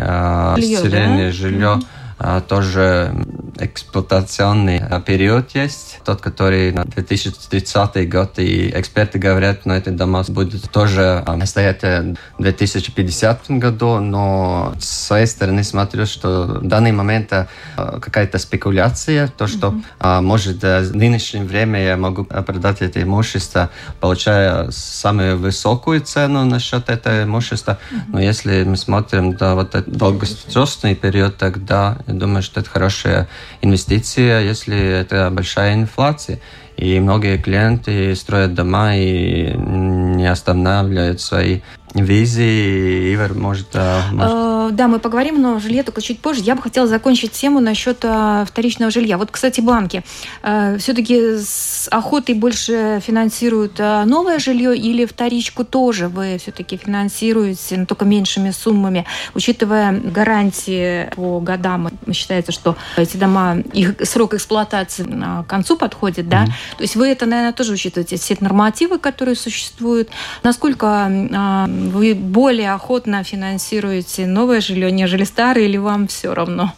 жилье, 0.60 0.90
да? 0.90 1.30
жилье, 1.32 1.80
mm-hmm 1.80 1.99
тоже 2.48 3.14
эксплуатационный 3.58 4.82
период 5.04 5.50
есть, 5.54 6.00
тот, 6.04 6.20
который 6.20 6.72
на 6.72 6.84
2030 6.84 8.08
год, 8.08 8.38
и 8.38 8.70
эксперты 8.70 9.18
говорят, 9.18 9.60
что 9.60 9.72
эти 9.72 9.88
дома 9.90 10.24
будут 10.28 10.70
тоже 10.70 11.24
стоять 11.44 11.82
в 11.82 12.42
2050 12.42 13.50
году, 13.50 13.98
но 14.00 14.74
с 14.78 15.06
своей 15.06 15.26
стороны 15.26 15.64
смотрю, 15.64 16.06
что 16.06 16.58
в 16.60 16.66
данный 16.66 16.92
момент 16.92 17.32
какая-то 17.76 18.38
спекуляция, 18.38 19.28
то, 19.28 19.46
что 19.46 19.74
mm-hmm. 20.00 20.20
может 20.20 20.62
в 20.62 20.96
нынешнее 20.96 21.44
время 21.44 21.82
я 21.82 21.96
могу 21.96 22.24
продать 22.24 22.82
это 22.82 23.02
имущество, 23.02 23.70
получая 24.00 24.70
самую 24.70 25.38
высокую 25.38 26.00
цену 26.00 26.44
насчет 26.44 26.88
этого 26.88 27.24
имущества, 27.24 27.78
mm-hmm. 27.90 28.00
но 28.08 28.20
если 28.20 28.64
мы 28.64 28.76
смотрим 28.76 29.36
на 29.38 29.54
вот 29.54 29.74
этот 29.74 29.96
долгосрочный 29.96 30.94
период, 30.94 31.36
тогда 31.36 31.98
я 32.10 32.18
думаю, 32.18 32.42
что 32.42 32.60
это 32.60 32.68
хорошая 32.68 33.28
инвестиция, 33.62 34.42
если 34.42 34.76
это 34.76 35.30
большая 35.30 35.74
инфляция. 35.74 36.40
И 36.76 36.98
многие 36.98 37.36
клиенты 37.36 38.14
строят 38.16 38.54
дома 38.54 38.96
и 38.96 39.52
не 39.54 40.26
останавливают 40.26 41.20
свои 41.20 41.60
визии. 41.94 43.14
Ивар, 43.14 43.34
может, 43.34 43.74
может... 44.12 44.49
Да, 44.70 44.88
мы 44.88 44.98
поговорим, 44.98 45.40
но 45.40 45.58
жилье 45.58 45.82
только 45.82 46.00
чуть 46.00 46.20
позже. 46.20 46.42
Я 46.42 46.54
бы 46.54 46.62
хотела 46.62 46.86
закончить 46.86 47.32
тему 47.32 47.60
насчет 47.60 47.98
э, 48.02 48.44
вторичного 48.46 48.90
жилья. 48.90 49.18
Вот, 49.18 49.30
кстати, 49.30 49.60
банки 49.60 50.02
э, 50.42 50.76
все-таки 50.78 51.38
с 51.38 51.88
охотой 51.90 52.34
больше 52.34 53.00
финансируют 53.04 53.78
новое 53.78 54.38
жилье 54.38 54.76
или 54.76 55.04
вторичку 55.04 55.64
тоже 55.64 56.08
вы 56.08 56.38
все-таки 56.38 56.76
финансируете, 56.76 57.76
но 57.78 57.86
только 57.86 58.04
меньшими 58.04 58.50
суммами, 58.50 59.06
учитывая 59.34 59.92
гарантии 59.92 61.10
по 61.14 61.40
годам. 61.40 61.90
Считается, 62.12 62.52
что 62.52 62.76
эти 62.96 63.16
дома, 63.16 63.58
их 63.72 63.94
срок 64.04 64.34
эксплуатации 64.34 65.04
к 65.04 65.46
концу 65.46 65.76
подходит, 65.76 66.28
да? 66.28 66.44
Mm-hmm. 66.44 66.76
То 66.76 66.82
есть 66.82 66.96
вы 66.96 67.08
это, 67.08 67.26
наверное, 67.26 67.52
тоже 67.52 67.72
учитываете, 67.72 68.16
все 68.16 68.36
нормативы, 68.40 68.98
которые 68.98 69.36
существуют. 69.36 70.10
Насколько 70.42 71.10
вы 71.10 72.14
более 72.14 72.72
охотно 72.72 73.24
финансируете 73.24 74.26
новое 74.26 74.59
жилье, 74.60 74.90
нежели 74.90 75.24
старое, 75.24 75.64
или 75.64 75.76
вам 75.76 76.06
все 76.06 76.34
равно? 76.34 76.72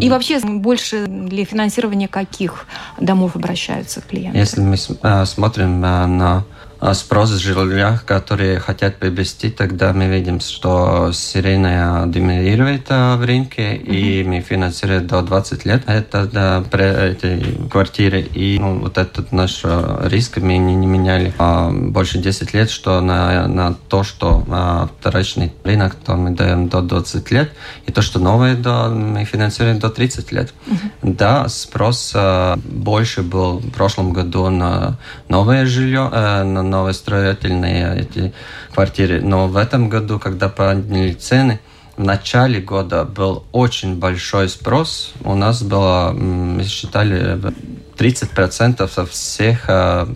И 0.00 0.08
вообще 0.10 0.40
больше 0.40 1.06
для 1.06 1.44
финансирования 1.44 2.08
каких 2.08 2.66
домов 2.98 3.36
обращаются 3.36 4.00
клиенты? 4.00 4.38
Если 4.38 4.60
мы 4.60 4.76
э, 4.76 5.24
смотрим 5.24 5.80
на 5.80 6.06
а 6.06 6.44
спрос 6.94 7.30
жилья, 7.30 8.00
которые 8.06 8.58
хотят 8.58 8.96
приобрести, 8.96 9.50
тогда 9.50 9.92
мы 9.92 10.06
видим, 10.06 10.40
что 10.40 11.12
серийная 11.12 12.06
доминирует 12.06 12.88
в 12.88 13.24
рынке, 13.24 13.74
mm-hmm. 13.74 13.84
и 13.84 14.24
мы 14.24 14.40
финансируем 14.40 15.06
до 15.06 15.22
20 15.22 15.64
лет 15.66 15.82
это 15.86 16.26
да, 16.26 16.64
эти 16.72 17.68
квартиры. 17.70 18.20
И 18.20 18.58
ну, 18.58 18.80
вот 18.80 18.98
этот 18.98 19.32
наш 19.32 19.62
риск 20.04 20.38
мы 20.38 20.58
не, 20.58 20.74
не 20.74 20.86
меняли 20.86 21.34
а 21.38 21.70
больше 21.70 22.18
10 22.18 22.54
лет, 22.54 22.70
что 22.70 23.00
на, 23.00 23.46
на 23.48 23.74
то, 23.88 24.02
что 24.02 24.44
а, 24.48 24.88
вторичный 25.00 25.52
рынок, 25.64 25.94
то 25.94 26.14
мы 26.16 26.30
даем 26.30 26.68
до 26.68 26.80
20 26.80 27.30
лет, 27.30 27.52
и 27.86 27.92
то, 27.92 28.02
что 28.02 28.18
новое, 28.18 28.54
да, 28.54 28.88
мы 28.88 29.24
финансируем 29.24 29.78
до 29.78 29.90
30 29.90 30.32
лет. 30.32 30.52
Mm-hmm. 30.66 31.16
Да, 31.16 31.48
спрос 31.48 32.12
а, 32.14 32.58
больше 32.64 33.22
был 33.22 33.58
в 33.58 33.70
прошлом 33.70 34.12
году 34.12 34.48
на 34.48 34.98
новое 35.28 35.66
жилье, 35.66 36.08
а, 36.12 36.44
на 36.44 36.62
новостроительные 36.70 38.00
эти 38.00 38.32
квартиры. 38.72 39.20
Но 39.20 39.48
в 39.48 39.56
этом 39.56 39.88
году, 39.88 40.18
когда 40.18 40.48
подняли 40.48 41.12
цены, 41.12 41.60
в 41.96 42.04
начале 42.04 42.60
года 42.60 43.04
был 43.04 43.44
очень 43.52 43.98
большой 43.98 44.48
спрос. 44.48 45.12
У 45.22 45.34
нас 45.34 45.62
было, 45.62 46.12
мы 46.12 46.64
считали, 46.64 47.38
30% 48.00 48.88
со 48.88 49.04
всех 49.04 49.64
э, 49.68 50.06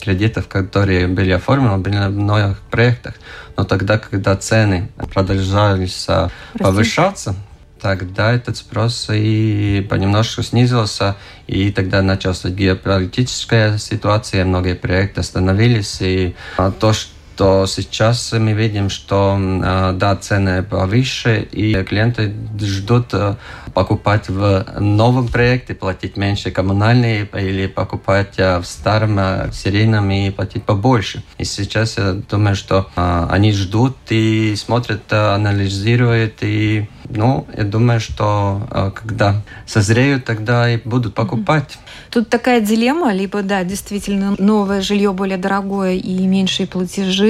кредитов, 0.00 0.46
которые 0.46 1.08
были 1.08 1.32
оформлены, 1.32 1.78
были 1.78 1.96
в 1.96 2.16
новых 2.16 2.60
проектах. 2.70 3.14
Но 3.56 3.64
тогда, 3.64 3.98
когда 3.98 4.36
цены 4.36 4.88
продолжались 5.12 6.06
э, 6.08 6.28
повышаться, 6.58 7.34
тогда 7.82 8.32
этот 8.32 8.56
спрос 8.56 9.08
и 9.12 9.84
понемножку 9.90 10.42
снизился, 10.42 11.16
и 11.48 11.72
тогда 11.72 12.00
началась 12.00 12.44
геополитическая 12.44 13.76
ситуация, 13.76 14.44
многие 14.44 14.76
проекты 14.76 15.20
остановились, 15.20 15.98
и 16.00 16.36
то, 16.78 16.92
что 16.92 17.10
то 17.36 17.66
сейчас 17.66 18.32
мы 18.32 18.52
видим, 18.52 18.90
что 18.90 19.38
да, 19.94 20.16
цены 20.16 20.62
повыше, 20.62 21.48
и 21.52 21.74
клиенты 21.84 22.34
ждут 22.60 23.14
покупать 23.74 24.28
в 24.28 24.66
новом 24.78 25.28
проекте, 25.28 25.74
платить 25.74 26.16
меньше 26.16 26.50
коммунальные, 26.50 27.28
или 27.34 27.66
покупать 27.66 28.36
в 28.36 28.64
старом 28.64 29.18
серийном 29.52 30.10
и 30.10 30.30
платить 30.30 30.64
побольше. 30.64 31.22
И 31.38 31.44
сейчас 31.44 31.98
я 31.98 32.12
думаю, 32.12 32.54
что 32.54 32.90
они 32.96 33.52
ждут 33.52 33.96
и 34.10 34.54
смотрят, 34.56 35.12
анализируют, 35.12 36.42
и 36.42 36.88
ну, 37.08 37.46
я 37.56 37.64
думаю, 37.64 38.00
что 38.00 38.92
когда 38.94 39.42
созреют, 39.66 40.24
тогда 40.24 40.70
и 40.70 40.78
будут 40.84 41.14
покупать. 41.14 41.78
Тут 42.10 42.28
такая 42.28 42.60
дилемма, 42.60 43.12
либо, 43.12 43.42
да, 43.42 43.64
действительно, 43.64 44.34
новое 44.38 44.82
жилье 44.82 45.12
более 45.12 45.38
дорогое 45.38 45.94
и 45.94 46.26
меньшие 46.26 46.66
платежи, 46.66 47.21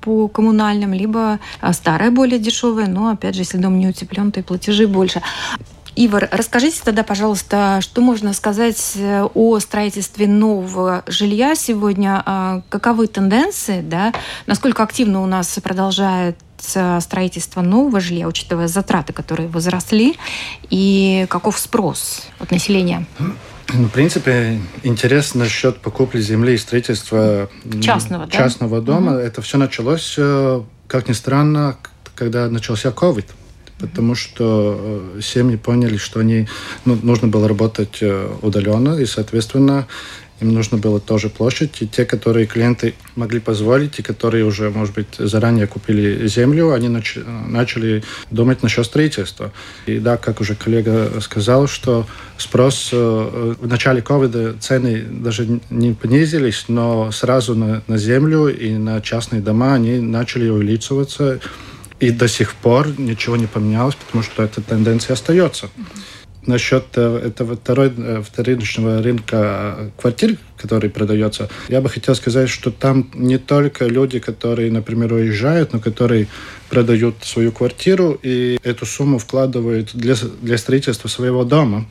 по 0.00 0.28
коммунальным, 0.28 0.94
либо 0.94 1.38
старое 1.72 2.10
более 2.10 2.38
дешевое, 2.38 2.86
но 2.86 3.08
опять 3.08 3.34
же, 3.34 3.42
если 3.42 3.58
дом 3.58 3.78
не 3.78 3.88
утеплен, 3.88 4.32
то 4.32 4.40
и 4.40 4.42
платежи 4.42 4.86
больше. 4.86 5.22
Ивар, 5.96 6.28
расскажите 6.32 6.80
тогда, 6.84 7.04
пожалуйста, 7.04 7.78
что 7.80 8.00
можно 8.00 8.32
сказать 8.32 8.94
э, 8.96 9.28
о 9.32 9.58
строительстве 9.60 10.26
нового 10.26 11.04
жилья 11.06 11.54
сегодня? 11.54 12.20
А, 12.26 12.62
каковы 12.68 13.06
тенденции, 13.06 13.80
да? 13.80 14.12
насколько 14.46 14.82
активно 14.82 15.22
у 15.22 15.26
нас 15.26 15.56
продолжает 15.62 16.36
строительство 16.58 17.60
нового 17.60 18.00
жилья, 18.00 18.26
учитывая 18.26 18.68
затраты, 18.68 19.12
которые 19.12 19.48
возросли, 19.48 20.16
и 20.70 21.26
каков 21.28 21.58
спрос 21.58 22.22
от 22.38 22.50
населения? 22.50 23.06
Ну, 23.72 23.88
в 23.88 23.92
принципе, 23.92 24.60
интерес 24.82 25.34
насчет 25.34 25.78
покупки 25.78 26.18
земли 26.18 26.54
и 26.54 26.58
строительства 26.58 27.48
частного, 27.80 28.28
частного 28.30 28.80
да? 28.80 28.92
дома, 28.92 29.12
угу. 29.12 29.20
это 29.20 29.42
все 29.42 29.58
началось, 29.58 30.14
э, 30.18 30.62
как 30.86 31.08
ни 31.08 31.12
странно, 31.12 31.76
когда 32.14 32.48
начался 32.48 32.90
COVID 32.90 33.26
потому 33.78 34.14
что 34.14 35.12
э, 35.16 35.20
семьи 35.20 35.56
поняли, 35.56 35.96
что 35.96 36.20
они, 36.20 36.48
ну, 36.84 36.98
нужно 37.02 37.28
было 37.28 37.48
работать 37.48 37.98
э, 38.00 38.28
удаленно, 38.40 38.98
и, 38.98 39.04
соответственно, 39.04 39.86
им 40.40 40.52
нужно 40.52 40.78
было 40.78 41.00
тоже 41.00 41.28
площадь. 41.28 41.80
И 41.80 41.86
те, 41.86 42.04
которые 42.04 42.46
клиенты 42.46 42.94
могли 43.14 43.40
позволить, 43.40 43.98
и 43.98 44.02
которые 44.02 44.44
уже, 44.44 44.70
может 44.70 44.94
быть, 44.94 45.14
заранее 45.18 45.66
купили 45.66 46.26
землю, 46.26 46.72
они 46.72 46.88
нач 46.88 47.16
начали 47.48 48.02
думать 48.30 48.62
насчет 48.62 48.86
строительства. 48.86 49.52
И 49.86 49.98
да, 49.98 50.16
как 50.16 50.40
уже 50.40 50.54
коллега 50.54 51.20
сказал, 51.20 51.68
что 51.68 52.06
спрос 52.36 52.90
э, 52.92 53.54
в 53.60 53.66
начале 53.66 54.02
ковида 54.02 54.56
цены 54.60 55.02
даже 55.02 55.60
не 55.70 55.92
понизились, 55.92 56.64
но 56.68 57.12
сразу 57.12 57.54
на, 57.54 57.82
на 57.86 57.96
землю 57.96 58.48
и 58.48 58.72
на 58.72 59.00
частные 59.00 59.40
дома 59.40 59.74
они 59.74 60.00
начали 60.00 60.48
увеличиваться. 60.48 61.40
И 62.00 62.10
до 62.10 62.26
сих 62.28 62.54
пор 62.54 62.88
ничего 62.98 63.36
не 63.36 63.46
поменялось, 63.46 63.94
потому 63.94 64.24
что 64.24 64.42
эта 64.42 64.60
тенденция 64.60 65.14
остается. 65.14 65.70
Насчет 66.46 66.84
э, 66.96 67.22
этого 67.24 67.56
второй, 67.56 67.92
э, 67.96 68.22
вторичного 68.22 69.02
рынка 69.02 69.76
э, 69.78 69.90
квартир, 69.96 70.36
который 70.58 70.90
продается, 70.90 71.48
я 71.68 71.80
бы 71.80 71.88
хотел 71.88 72.14
сказать, 72.14 72.50
что 72.50 72.70
там 72.70 73.10
не 73.14 73.38
только 73.38 73.86
люди, 73.86 74.18
которые, 74.18 74.70
например, 74.70 75.12
уезжают, 75.14 75.72
но 75.72 75.80
которые 75.80 76.28
продают 76.68 77.16
свою 77.22 77.50
квартиру 77.50 78.18
и 78.22 78.58
эту 78.62 78.84
сумму 78.84 79.18
вкладывают 79.18 79.90
для, 79.94 80.16
для 80.42 80.58
строительства 80.58 81.08
своего 81.08 81.44
дома. 81.44 81.86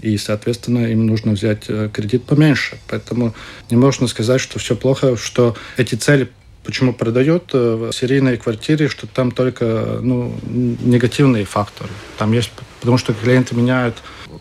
И, 0.00 0.16
соответственно, 0.16 0.90
им 0.90 1.06
нужно 1.06 1.32
взять 1.32 1.66
кредит 1.92 2.24
поменьше. 2.24 2.78
Поэтому 2.88 3.34
не 3.70 3.76
можно 3.76 4.06
сказать, 4.06 4.40
что 4.40 4.58
все 4.58 4.74
плохо, 4.74 5.14
что 5.18 5.56
эти 5.76 5.94
цели 5.94 6.30
почему 6.64 6.92
продает 6.92 7.52
в 7.52 7.92
серийной 7.92 8.36
квартире, 8.36 8.88
что 8.88 9.06
там 9.06 9.30
только 9.30 9.98
ну, 10.02 10.34
негативные 10.44 11.44
факторы. 11.44 11.90
Там 12.18 12.32
есть, 12.32 12.50
потому 12.80 12.98
что 12.98 13.12
клиенты 13.14 13.54
меняют, 13.54 13.96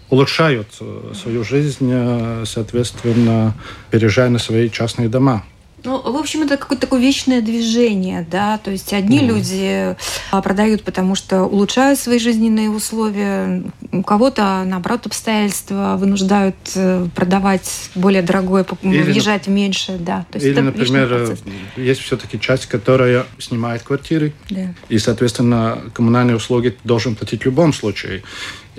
улучшают 0.09 0.67
э, 0.79 1.13
свою 1.15 1.43
жизнь, 1.43 1.89
э, 1.91 2.43
соответственно, 2.45 3.55
переезжая 3.91 4.29
на 4.29 4.39
свои 4.39 4.69
частные 4.69 5.09
дома. 5.09 5.43
Ну, 5.83 6.11
в 6.11 6.15
общем, 6.15 6.43
это 6.43 6.57
какое-то 6.57 6.81
такое 6.81 6.99
вечное 6.99 7.41
движение, 7.41 8.25
да, 8.29 8.57
то 8.57 8.71
есть 8.71 8.93
одни 8.93 9.19
mm. 9.19 9.27
люди 9.27 9.95
а, 10.31 10.41
продают, 10.41 10.83
потому 10.83 11.15
что 11.15 11.43
улучшают 11.43 11.99
свои 11.99 12.19
жизненные 12.19 12.69
условия, 12.69 13.63
у 13.91 14.03
кого-то, 14.03 14.63
наоборот, 14.65 15.05
обстоятельства 15.05 15.95
вынуждают 15.97 16.55
э, 16.75 17.07
продавать 17.15 17.89
более 17.95 18.21
дорогое, 18.21 18.65
или, 18.81 19.01
въезжать 19.03 19.47
меньше, 19.47 19.97
да. 19.99 20.25
То 20.31 20.37
есть 20.37 20.47
или, 20.47 20.59
например, 20.59 21.37
есть 21.75 22.01
все-таки 22.01 22.39
часть, 22.39 22.65
которая 22.65 23.25
снимает 23.37 23.83
квартиры, 23.83 24.33
да. 24.49 24.73
и, 24.89 24.99
соответственно, 24.99 25.79
коммунальные 25.93 26.35
услуги 26.35 26.77
должен 26.83 27.15
платить 27.15 27.41
в 27.41 27.45
любом 27.45 27.73
случае. 27.73 28.23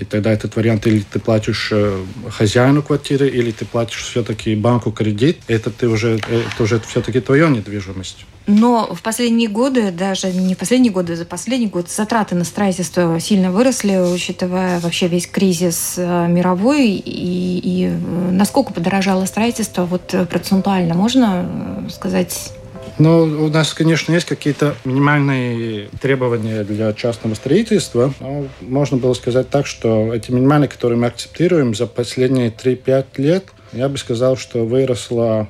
И 0.00 0.04
тогда 0.04 0.32
этот 0.32 0.56
вариант, 0.56 0.86
или 0.86 1.00
ты 1.00 1.18
платишь 1.18 1.68
э, 1.72 2.02
хозяину 2.30 2.82
квартиры, 2.82 3.28
или 3.28 3.50
ты 3.50 3.66
платишь 3.66 4.02
все-таки 4.02 4.54
банку 4.54 4.92
кредит, 4.92 5.40
это 5.46 5.70
ты 5.70 5.88
уже, 5.88 6.14
это 6.16 6.62
уже 6.62 6.80
все-таки 6.80 7.20
твоя 7.20 7.48
недвижимость. 7.48 8.24
Но 8.46 8.94
в 8.94 9.02
последние 9.02 9.48
годы, 9.48 9.90
даже 9.90 10.32
не 10.32 10.54
последние 10.54 10.90
годы, 10.90 11.16
за 11.16 11.26
последний 11.26 11.66
год 11.66 11.90
затраты 11.90 12.34
на 12.34 12.44
строительство 12.44 13.20
сильно 13.20 13.52
выросли, 13.52 13.96
учитывая 13.96 14.80
вообще 14.80 15.06
весь 15.06 15.26
кризис 15.26 15.96
э, 15.98 16.26
мировой. 16.28 16.88
И, 16.92 17.60
и 17.62 17.86
э, 17.88 18.30
насколько 18.32 18.72
подорожало 18.72 19.26
строительство, 19.26 19.84
вот 19.84 20.14
процентуально 20.30 20.94
можно 20.94 21.86
сказать 21.90 22.54
ну, 23.00 23.22
у 23.44 23.48
нас, 23.48 23.72
конечно, 23.72 24.12
есть 24.12 24.26
какие-то 24.26 24.76
минимальные 24.84 25.88
требования 26.00 26.64
для 26.64 26.92
частного 26.92 27.34
строительства. 27.34 28.12
Но 28.20 28.46
можно 28.60 28.98
было 28.98 29.14
сказать 29.14 29.48
так, 29.48 29.66
что 29.66 30.12
эти 30.12 30.30
минимальные, 30.30 30.68
которые 30.68 30.98
мы 30.98 31.06
акцептируем 31.06 31.74
за 31.74 31.86
последние 31.86 32.50
3-5 32.50 33.06
лет, 33.16 33.44
я 33.72 33.88
бы 33.88 33.96
сказал, 33.96 34.36
что 34.36 34.66
выросло, 34.66 35.48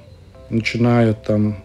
начиная 0.49 1.13
там 1.13 1.63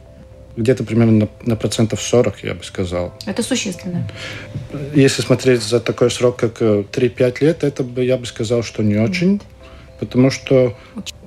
где-то 0.58 0.84
примерно 0.84 1.12
на, 1.12 1.30
на 1.45 1.56
процентов 1.56 2.02
40, 2.02 2.43
я 2.43 2.54
бы 2.56 2.63
сказал. 2.63 3.13
Это 3.26 3.43
существенно. 3.43 4.10
Если 4.93 5.21
смотреть 5.21 5.62
за 5.62 5.80
такой 5.80 6.10
срок, 6.10 6.38
как 6.38 6.62
3-5 6.62 6.88
э, 7.41 7.45
лет, 7.45 7.63
это 7.63 7.84
бы, 7.84 8.04
я 8.04 8.17
бы 8.17 8.26
сказал, 8.26 8.63
что 8.63 8.82
не 8.82 8.95
очень, 8.95 9.41
потому 10.00 10.32
что 10.32 10.76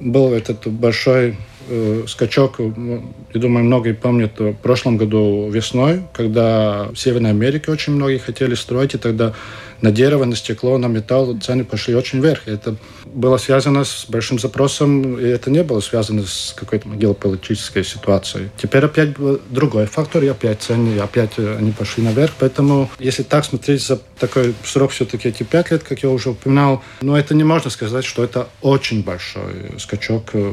был 0.00 0.32
этот 0.32 0.66
большой 0.66 1.36
э, 1.68 2.04
скачок, 2.06 2.58
я 2.58 3.40
думаю, 3.40 3.64
многие 3.64 3.94
помнят, 3.94 4.38
в 4.38 4.54
прошлом 4.54 4.96
году 4.96 5.48
весной, 5.50 6.02
когда 6.12 6.88
в 6.92 6.96
Северной 6.96 7.30
Америке 7.30 7.70
очень 7.70 7.94
многие 7.94 8.18
хотели 8.18 8.54
строить, 8.54 8.94
и 8.94 8.98
тогда 8.98 9.34
на 9.80 9.92
дерево, 9.92 10.24
на 10.24 10.36
стекло, 10.36 10.78
на 10.78 10.86
металл 10.86 11.38
цены 11.38 11.64
пошли 11.64 11.94
очень 11.94 12.20
вверх. 12.20 12.46
Это 12.46 12.76
было 13.06 13.36
связано 13.36 13.84
с 13.84 14.06
большим 14.08 14.38
запросом, 14.38 15.18
и 15.18 15.24
это 15.24 15.50
не 15.50 15.62
было 15.62 15.80
связано 15.80 16.24
с 16.26 16.54
какой-то 16.56 16.88
геополитической 16.88 17.84
ситуацией. 17.84 18.50
Теперь 18.56 18.84
опять 18.84 19.14
другой 19.50 19.86
фактор, 19.86 20.24
и 20.24 20.28
опять 20.28 20.62
цены, 20.62 20.98
опять 20.98 21.38
они 21.38 21.72
пошли 21.72 22.02
наверх. 22.02 22.32
Поэтому, 22.38 22.90
если 22.98 23.22
так 23.22 23.44
смотреть 23.44 23.82
за 23.86 24.00
такой 24.18 24.54
срок 24.64 24.90
все-таки 24.90 25.28
эти 25.28 25.42
пять 25.42 25.70
лет, 25.70 25.82
как 25.82 26.02
я 26.02 26.10
уже 26.10 26.30
упоминал, 26.30 26.82
но 27.00 27.16
это 27.16 27.34
не 27.34 27.44
можно 27.44 27.70
сказать, 27.70 28.04
что 28.04 28.24
это 28.24 28.48
очень 28.60 29.02
большой 29.02 29.78
скачок 29.78 30.30
э, 30.32 30.52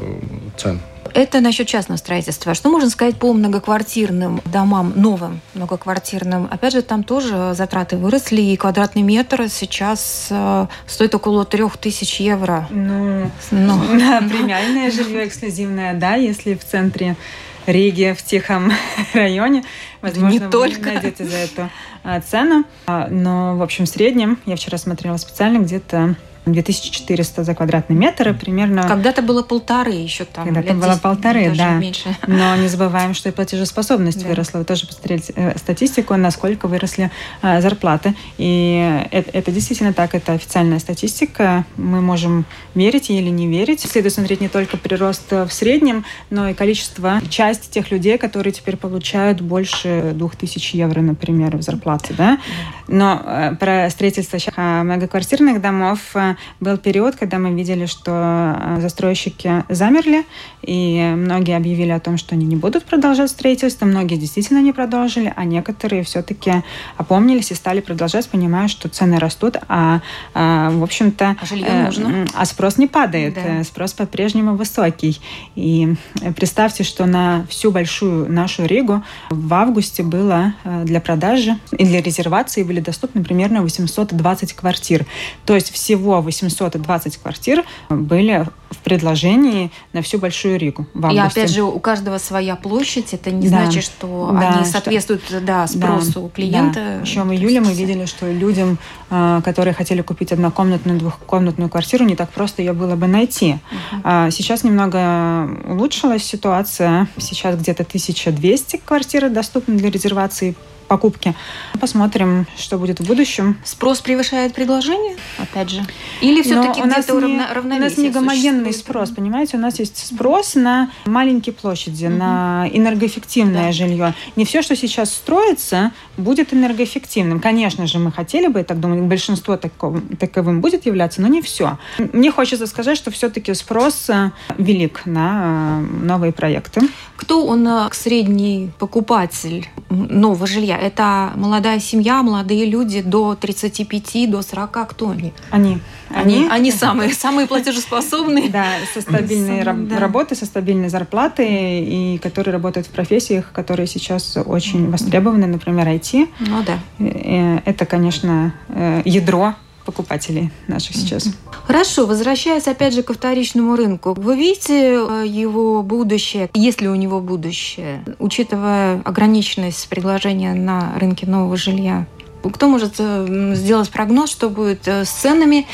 цен. 0.56 0.80
Это 1.16 1.40
насчет 1.40 1.66
частного 1.66 1.96
строительства. 1.96 2.52
Что 2.52 2.68
можно 2.68 2.90
сказать 2.90 3.16
по 3.16 3.32
многоквартирным 3.32 4.42
домам, 4.44 4.92
новым 4.96 5.40
многоквартирным? 5.54 6.46
Опять 6.50 6.74
же, 6.74 6.82
там 6.82 7.04
тоже 7.04 7.54
затраты 7.54 7.96
выросли, 7.96 8.42
и 8.42 8.54
квадратный 8.56 9.00
метр 9.00 9.48
сейчас 9.48 10.28
э, 10.28 10.66
стоит 10.86 11.14
около 11.14 11.46
3000 11.46 12.20
евро. 12.20 12.68
Ну, 12.68 13.30
ну. 13.50 13.80
Да, 13.98 14.20
премиальное 14.20 14.90
жилье 14.90 15.26
эксклюзивное, 15.26 15.94
да, 15.94 16.16
если 16.16 16.54
в 16.54 16.62
центре 16.66 17.16
Риги, 17.64 18.14
в 18.16 18.22
тихом 18.22 18.70
районе. 19.14 19.64
Возможно, 20.02 20.32
не 20.34 20.38
только. 20.38 20.80
вы 20.80 20.92
найдете 20.92 21.24
за 21.24 21.36
эту 21.38 21.70
а, 22.04 22.20
цену. 22.20 22.64
А, 22.86 23.08
но, 23.08 23.56
в 23.56 23.62
общем, 23.62 23.86
в 23.86 23.88
среднем, 23.88 24.38
я 24.44 24.56
вчера 24.56 24.76
смотрела 24.76 25.16
специально, 25.16 25.60
где-то 25.60 26.14
2400 26.46 27.42
за 27.42 27.54
квадратный 27.54 27.96
метр, 27.96 28.32
примерно... 28.34 28.84
Когда-то 28.84 29.20
было 29.20 29.42
полторы 29.42 29.92
еще 29.92 30.24
там. 30.24 30.44
Когда-то 30.44 30.74
было 30.74 30.98
полторы, 31.02 31.52
да. 31.56 31.74
Меньше. 31.74 32.16
Но 32.26 32.54
не 32.56 32.68
забываем, 32.68 33.14
что 33.14 33.28
и 33.28 33.32
платежеспособность 33.32 34.22
да. 34.22 34.28
выросла. 34.28 34.58
Вы 34.58 34.64
тоже 34.64 34.86
посмотрели 34.86 35.22
э, 35.34 35.58
статистику, 35.58 36.14
насколько 36.14 36.68
выросли 36.68 37.10
э, 37.42 37.60
зарплаты. 37.60 38.14
И 38.38 39.02
это, 39.10 39.30
это 39.32 39.50
действительно 39.50 39.92
так, 39.92 40.14
это 40.14 40.34
официальная 40.34 40.78
статистика. 40.78 41.64
Мы 41.76 42.00
можем 42.00 42.44
верить 42.76 43.10
или 43.10 43.28
не 43.28 43.48
верить. 43.48 43.80
Следует 43.80 44.14
смотреть 44.14 44.40
не 44.40 44.48
только 44.48 44.76
прирост 44.76 45.30
в 45.32 45.50
среднем, 45.50 46.04
но 46.30 46.48
и 46.48 46.54
количество, 46.54 47.20
часть 47.28 47.70
тех 47.70 47.90
людей, 47.90 48.18
которые 48.18 48.52
теперь 48.52 48.76
получают 48.76 49.40
больше 49.40 50.12
2000 50.14 50.76
евро, 50.76 51.00
например, 51.00 51.56
в 51.56 51.62
зарплате. 51.62 52.14
Да? 52.16 52.38
Но 52.86 53.20
э, 53.24 53.56
про 53.58 53.90
строительство 53.90 54.38
многоквартирных 54.84 55.60
домов 55.60 56.14
был 56.60 56.76
период, 56.76 57.16
когда 57.16 57.38
мы 57.38 57.52
видели, 57.52 57.86
что 57.86 58.56
э, 58.58 58.78
застройщики 58.80 59.64
замерли, 59.68 60.24
и 60.62 61.12
многие 61.16 61.56
объявили 61.56 61.90
о 61.90 62.00
том, 62.00 62.18
что 62.18 62.34
они 62.34 62.46
не 62.46 62.56
будут 62.56 62.84
продолжать 62.84 63.30
строительство. 63.30 63.86
Многие 63.86 64.16
действительно 64.16 64.60
не 64.60 64.72
продолжили, 64.72 65.32
а 65.34 65.44
некоторые 65.44 66.02
все-таки 66.02 66.52
опомнились 66.96 67.50
и 67.50 67.54
стали 67.54 67.80
продолжать, 67.80 68.28
понимая, 68.28 68.68
что 68.68 68.88
цены 68.88 69.18
растут, 69.18 69.56
а, 69.68 70.00
а 70.34 70.70
в 70.70 70.82
общем-то, 70.82 71.36
а, 71.40 71.90
э, 71.90 72.26
а 72.34 72.44
спрос 72.44 72.78
не 72.78 72.86
падает, 72.86 73.34
да. 73.34 73.64
Спрос 73.64 73.92
по-прежнему 73.92 74.56
высокий. 74.56 75.20
И 75.54 75.94
представьте, 76.36 76.84
что 76.84 77.06
на 77.06 77.46
всю 77.48 77.70
большую 77.70 78.30
нашу 78.30 78.64
Ригу 78.64 79.02
в 79.30 79.54
августе 79.54 80.02
было 80.02 80.54
для 80.84 81.00
продажи 81.00 81.56
и 81.76 81.84
для 81.84 82.00
резервации 82.00 82.62
были 82.62 82.80
доступны 82.80 83.22
примерно 83.22 83.62
820 83.62 84.54
квартир. 84.54 85.06
То 85.44 85.54
есть 85.54 85.72
всего 85.72 86.20
820 86.26 87.16
квартир 87.16 87.64
были 87.88 88.46
в 88.70 88.78
предложении 88.78 89.70
на 89.92 90.02
всю 90.02 90.18
Большую 90.18 90.58
Ригу 90.58 90.86
в 90.92 91.06
августе. 91.06 91.40
И 91.40 91.42
опять 91.42 91.50
же, 91.50 91.62
у 91.62 91.78
каждого 91.78 92.18
своя 92.18 92.56
площадь. 92.56 93.14
Это 93.14 93.30
не 93.30 93.48
да. 93.48 93.62
значит, 93.62 93.84
что 93.84 94.30
да, 94.32 94.56
они 94.56 94.66
соответствуют 94.66 95.22
что... 95.24 95.40
да, 95.40 95.66
спросу 95.66 96.22
да, 96.22 96.28
клиента. 96.28 96.80
Да. 96.80 97.00
Еще 97.00 97.22
в 97.22 97.32
июле 97.32 97.60
мы 97.60 97.72
видели, 97.72 98.04
что 98.04 98.30
людям, 98.30 98.78
а, 99.08 99.40
которые 99.42 99.72
хотели 99.72 100.02
купить 100.02 100.32
однокомнатную, 100.32 100.98
двухкомнатную 100.98 101.70
квартиру, 101.70 102.04
не 102.04 102.16
так 102.16 102.30
просто 102.30 102.62
ее 102.62 102.72
было 102.72 102.96
бы 102.96 103.06
найти. 103.06 103.58
Uh-huh. 104.04 104.30
Сейчас 104.30 104.64
немного 104.64 105.48
улучшилась 105.64 106.24
ситуация. 106.24 107.08
Сейчас 107.18 107.56
где-то 107.56 107.84
1200 107.84 108.82
квартир 108.84 109.30
доступны 109.30 109.76
для 109.76 109.90
резервации 109.90 110.56
покупки. 110.86 111.34
Посмотрим, 111.80 112.46
что 112.56 112.78
будет 112.78 113.00
в 113.00 113.06
будущем. 113.06 113.58
Спрос 113.64 114.00
превышает 114.00 114.54
предложение, 114.54 115.16
опять 115.38 115.70
же? 115.70 115.84
Или 116.20 116.42
все-таки 116.42 116.80
где-то 116.80 117.20
не, 117.20 117.40
равновесие 117.52 117.78
У 117.78 117.80
нас 117.80 117.96
не 117.98 118.10
гомогенный 118.10 118.72
спрос, 118.72 119.10
понимаете? 119.10 119.56
У 119.56 119.60
нас 119.60 119.78
есть 119.78 120.06
спрос 120.06 120.54
на 120.54 120.90
маленькие 121.04 121.52
площади, 121.52 122.06
угу. 122.06 122.14
на 122.14 122.68
энергоэффективное 122.72 123.66
да. 123.66 123.72
жилье. 123.72 124.14
Не 124.36 124.44
все, 124.44 124.62
что 124.62 124.76
сейчас 124.76 125.12
строится, 125.12 125.92
будет 126.16 126.54
энергоэффективным. 126.54 127.40
Конечно 127.40 127.86
же, 127.86 127.98
мы 127.98 128.12
хотели 128.12 128.46
бы, 128.46 128.60
я 128.60 128.64
так 128.64 128.80
думаю, 128.80 129.04
большинство 129.04 129.56
таков, 129.56 130.00
таковым 130.18 130.60
будет 130.60 130.86
являться, 130.86 131.20
но 131.20 131.28
не 131.28 131.42
все. 131.42 131.78
Мне 132.12 132.30
хочется 132.30 132.66
сказать, 132.66 132.96
что 132.96 133.10
все-таки 133.10 133.54
спрос 133.54 134.08
э, 134.10 134.30
велик 134.58 135.02
на 135.06 135.80
э, 135.80 136.04
новые 136.04 136.32
проекты. 136.32 136.82
Кто 137.16 137.46
он 137.46 137.66
э, 137.66 137.88
средний 137.92 138.70
покупатель 138.78 139.68
нового 139.90 140.46
жилья? 140.46 140.75
Это 140.80 141.32
молодая 141.36 141.80
семья, 141.80 142.22
молодые 142.22 142.66
люди 142.66 143.02
до 143.02 143.34
35, 143.34 144.30
до 144.30 144.42
40. 144.42 144.88
Кто 144.88 145.10
они? 145.10 145.32
Они. 145.50 145.80
Они, 146.08 146.46
они 146.48 146.70
самые, 146.70 147.12
самые 147.12 147.46
платежеспособные. 147.46 148.50
Да, 148.56 148.66
со 148.94 149.00
стабильной 149.00 149.64
да. 149.64 149.98
работой, 149.98 150.36
со 150.36 150.46
стабильной 150.46 150.88
зарплатой, 150.88 151.82
и 151.84 152.18
которые 152.18 152.52
работают 152.52 152.86
в 152.86 152.90
профессиях, 152.90 153.52
которые 153.52 153.86
сейчас 153.86 154.38
очень 154.46 154.90
востребованы, 154.90 155.46
например, 155.46 155.86
IT. 155.88 156.28
Ну 156.40 156.62
да. 156.64 156.78
Э, 156.98 157.58
это, 157.64 157.84
конечно, 157.86 158.54
э, 158.68 159.02
ядро 159.04 159.54
покупателей 159.86 160.50
наших 160.68 160.96
сейчас. 160.96 161.30
Хорошо, 161.64 162.06
возвращаясь 162.06 162.68
опять 162.68 162.92
же 162.92 163.02
ко 163.02 163.14
вторичному 163.14 163.76
рынку, 163.76 164.14
вы 164.14 164.36
видите 164.36 164.96
э, 164.96 165.24
его 165.26 165.82
будущее, 165.82 166.50
есть 166.52 166.80
ли 166.80 166.88
у 166.88 166.94
него 166.94 167.20
будущее, 167.20 168.04
учитывая 168.18 169.00
ограниченность 169.04 169.88
предложения 169.88 170.52
на 170.54 170.92
рынке 170.98 171.26
нового 171.26 171.56
жилья? 171.56 172.06
Кто 172.42 172.68
может 172.68 172.96
э, 172.98 173.52
сделать 173.54 173.90
прогноз, 173.90 174.30
что 174.30 174.50
будет 174.50 174.86
э, 174.86 175.04
с 175.04 175.10
ценами 175.10 175.66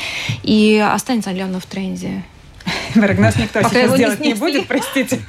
и 0.43 0.77
останется 0.77 1.31
ли 1.31 1.41
оно 1.41 1.59
в 1.59 1.65
тренде? 1.65 2.23
Прогноз 2.93 3.35
никто 3.37 3.61
Пока 3.61 3.69
сейчас 3.69 3.97
делать 3.97 4.19
не, 4.19 4.29
не 4.29 4.33
будет, 4.33 4.67
простите. 4.67 5.19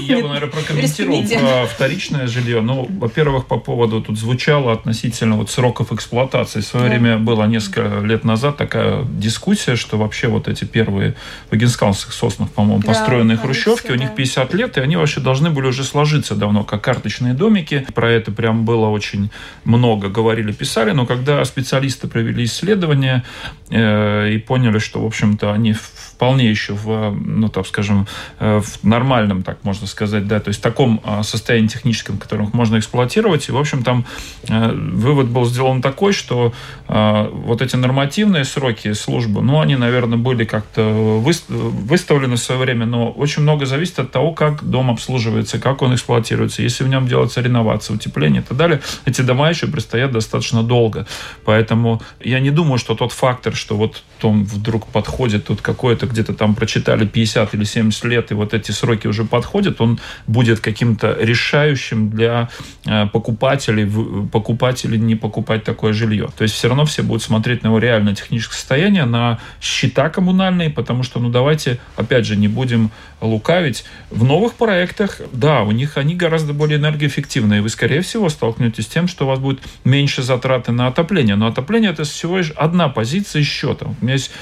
Я 0.00 0.18
бы, 0.18 0.28
наверное, 0.28 0.50
прокомментировал 0.50 1.22
про 1.22 1.66
вторичное 1.66 2.26
жилье. 2.26 2.60
Ну, 2.60 2.86
во-первых, 2.98 3.46
по 3.46 3.58
поводу 3.58 4.00
тут 4.00 4.18
звучало 4.18 4.72
относительно 4.72 5.36
вот 5.36 5.50
сроков 5.50 5.92
эксплуатации. 5.92 6.60
В 6.60 6.64
свое 6.64 6.86
да. 6.86 6.90
время 6.90 7.18
было 7.18 7.44
несколько 7.44 8.00
лет 8.00 8.24
назад 8.24 8.56
такая 8.56 9.04
дискуссия, 9.04 9.76
что 9.76 9.98
вообще 9.98 10.28
вот 10.28 10.48
эти 10.48 10.64
первые 10.64 11.14
в 11.50 11.52
Агенскалских 11.52 12.12
соснах, 12.12 12.50
по-моему, 12.50 12.82
построенные 12.82 13.36
да, 13.36 13.42
хрущевки, 13.42 13.88
да. 13.88 13.94
у 13.94 13.96
них 13.96 14.14
50 14.14 14.54
лет, 14.54 14.78
и 14.78 14.80
они 14.80 14.96
вообще 14.96 15.20
должны 15.20 15.50
были 15.50 15.66
уже 15.66 15.84
сложиться 15.84 16.34
давно, 16.34 16.64
как 16.64 16.82
карточные 16.82 17.34
домики. 17.34 17.86
Про 17.94 18.10
это 18.10 18.32
прям 18.32 18.64
было 18.64 18.88
очень 18.88 19.30
много 19.64 20.08
говорили, 20.08 20.52
писали, 20.52 20.92
но 20.92 21.06
когда 21.06 21.44
специалисты 21.44 22.08
провели 22.08 22.44
исследования 22.44 23.24
э, 23.70 24.30
и 24.30 24.38
поняли, 24.38 24.78
что, 24.78 25.02
в 25.02 25.06
общем-то, 25.06 25.52
они 25.52 25.72
вполне 25.72 26.48
еще 26.48 26.74
в 26.74 27.01
ну, 27.10 27.48
так 27.48 27.66
скажем, 27.66 28.06
в 28.38 28.64
нормальном, 28.82 29.42
так 29.42 29.64
можно 29.64 29.86
сказать, 29.86 30.26
да, 30.26 30.40
то 30.40 30.48
есть 30.48 30.60
в 30.60 30.62
таком 30.62 31.02
состоянии 31.22 31.68
техническом, 31.68 32.18
которым 32.18 32.46
их 32.48 32.54
можно 32.54 32.78
эксплуатировать. 32.78 33.48
И, 33.48 33.52
в 33.52 33.56
общем, 33.56 33.82
там 33.82 34.04
вывод 34.48 35.28
был 35.28 35.44
сделан 35.44 35.82
такой, 35.82 36.12
что 36.12 36.52
вот 36.88 37.62
эти 37.62 37.76
нормативные 37.76 38.44
сроки 38.44 38.92
службы, 38.92 39.42
ну, 39.42 39.60
они, 39.60 39.76
наверное, 39.76 40.18
были 40.18 40.44
как-то 40.44 40.82
выставлены 40.82 42.36
в 42.36 42.40
свое 42.40 42.60
время, 42.60 42.86
но 42.86 43.10
очень 43.10 43.42
много 43.42 43.66
зависит 43.66 43.98
от 43.98 44.10
того, 44.10 44.32
как 44.32 44.64
дом 44.64 44.90
обслуживается, 44.90 45.58
как 45.58 45.82
он 45.82 45.94
эксплуатируется. 45.94 46.62
Если 46.62 46.84
в 46.84 46.88
нем 46.88 47.06
делается 47.06 47.40
реновация, 47.40 47.94
утепление 47.94 48.42
и 48.42 48.44
так 48.44 48.56
далее, 48.56 48.80
эти 49.04 49.22
дома 49.22 49.48
еще 49.48 49.66
предстоят 49.66 50.12
достаточно 50.12 50.62
долго. 50.62 51.06
Поэтому 51.44 52.02
я 52.20 52.40
не 52.40 52.50
думаю, 52.50 52.78
что 52.78 52.94
тот 52.94 53.12
фактор, 53.12 53.54
что 53.54 53.76
вот 53.76 54.02
он 54.22 54.44
вдруг 54.44 54.86
подходит, 54.86 55.46
тут 55.46 55.60
какое-то 55.60 56.06
где-то 56.06 56.34
там 56.34 56.54
прочитали 56.92 57.06
50 57.06 57.54
или 57.54 57.64
70 57.64 58.04
лет, 58.04 58.30
и 58.30 58.34
вот 58.34 58.54
эти 58.54 58.72
сроки 58.72 59.06
уже 59.06 59.24
подходят, 59.24 59.80
он 59.80 59.98
будет 60.26 60.60
каким-то 60.60 61.16
решающим 61.20 62.10
для 62.10 62.48
э, 62.86 63.06
покупателей, 63.06 63.90
покупателей 64.30 64.98
не 64.98 65.16
покупать 65.16 65.64
такое 65.64 65.92
жилье. 65.92 66.28
То 66.36 66.42
есть 66.44 66.54
все 66.54 66.68
равно 66.68 66.84
все 66.84 67.02
будут 67.02 67.22
смотреть 67.22 67.62
на 67.62 67.68
его 67.68 67.78
реальное 67.78 68.14
техническое 68.14 68.56
состояние, 68.56 69.04
на 69.04 69.38
счета 69.60 70.08
коммунальные, 70.10 70.70
потому 70.70 71.02
что, 71.02 71.20
ну 71.20 71.30
давайте, 71.30 71.78
опять 71.96 72.26
же, 72.26 72.36
не 72.36 72.48
будем 72.48 72.90
лукавить. 73.20 73.84
В 74.10 74.24
новых 74.24 74.54
проектах, 74.54 75.20
да, 75.32 75.62
у 75.62 75.72
них 75.72 75.96
они 75.96 76.14
гораздо 76.14 76.52
более 76.52 76.78
энергоэффективные. 76.78 77.62
Вы, 77.62 77.68
скорее 77.68 78.00
всего, 78.00 78.28
столкнетесь 78.28 78.84
с 78.84 78.88
тем, 78.88 79.08
что 79.08 79.24
у 79.24 79.28
вас 79.28 79.38
будет 79.38 79.60
меньше 79.84 80.22
затраты 80.22 80.72
на 80.72 80.88
отопление. 80.88 81.36
Но 81.36 81.46
отопление 81.46 81.92
это 81.92 82.04
всего 82.04 82.38
лишь 82.38 82.50
одна 82.50 82.88
позиция 82.88 83.42
счета. 83.42 83.86
У 84.00 84.04
меня 84.04 84.14
есть 84.14 84.32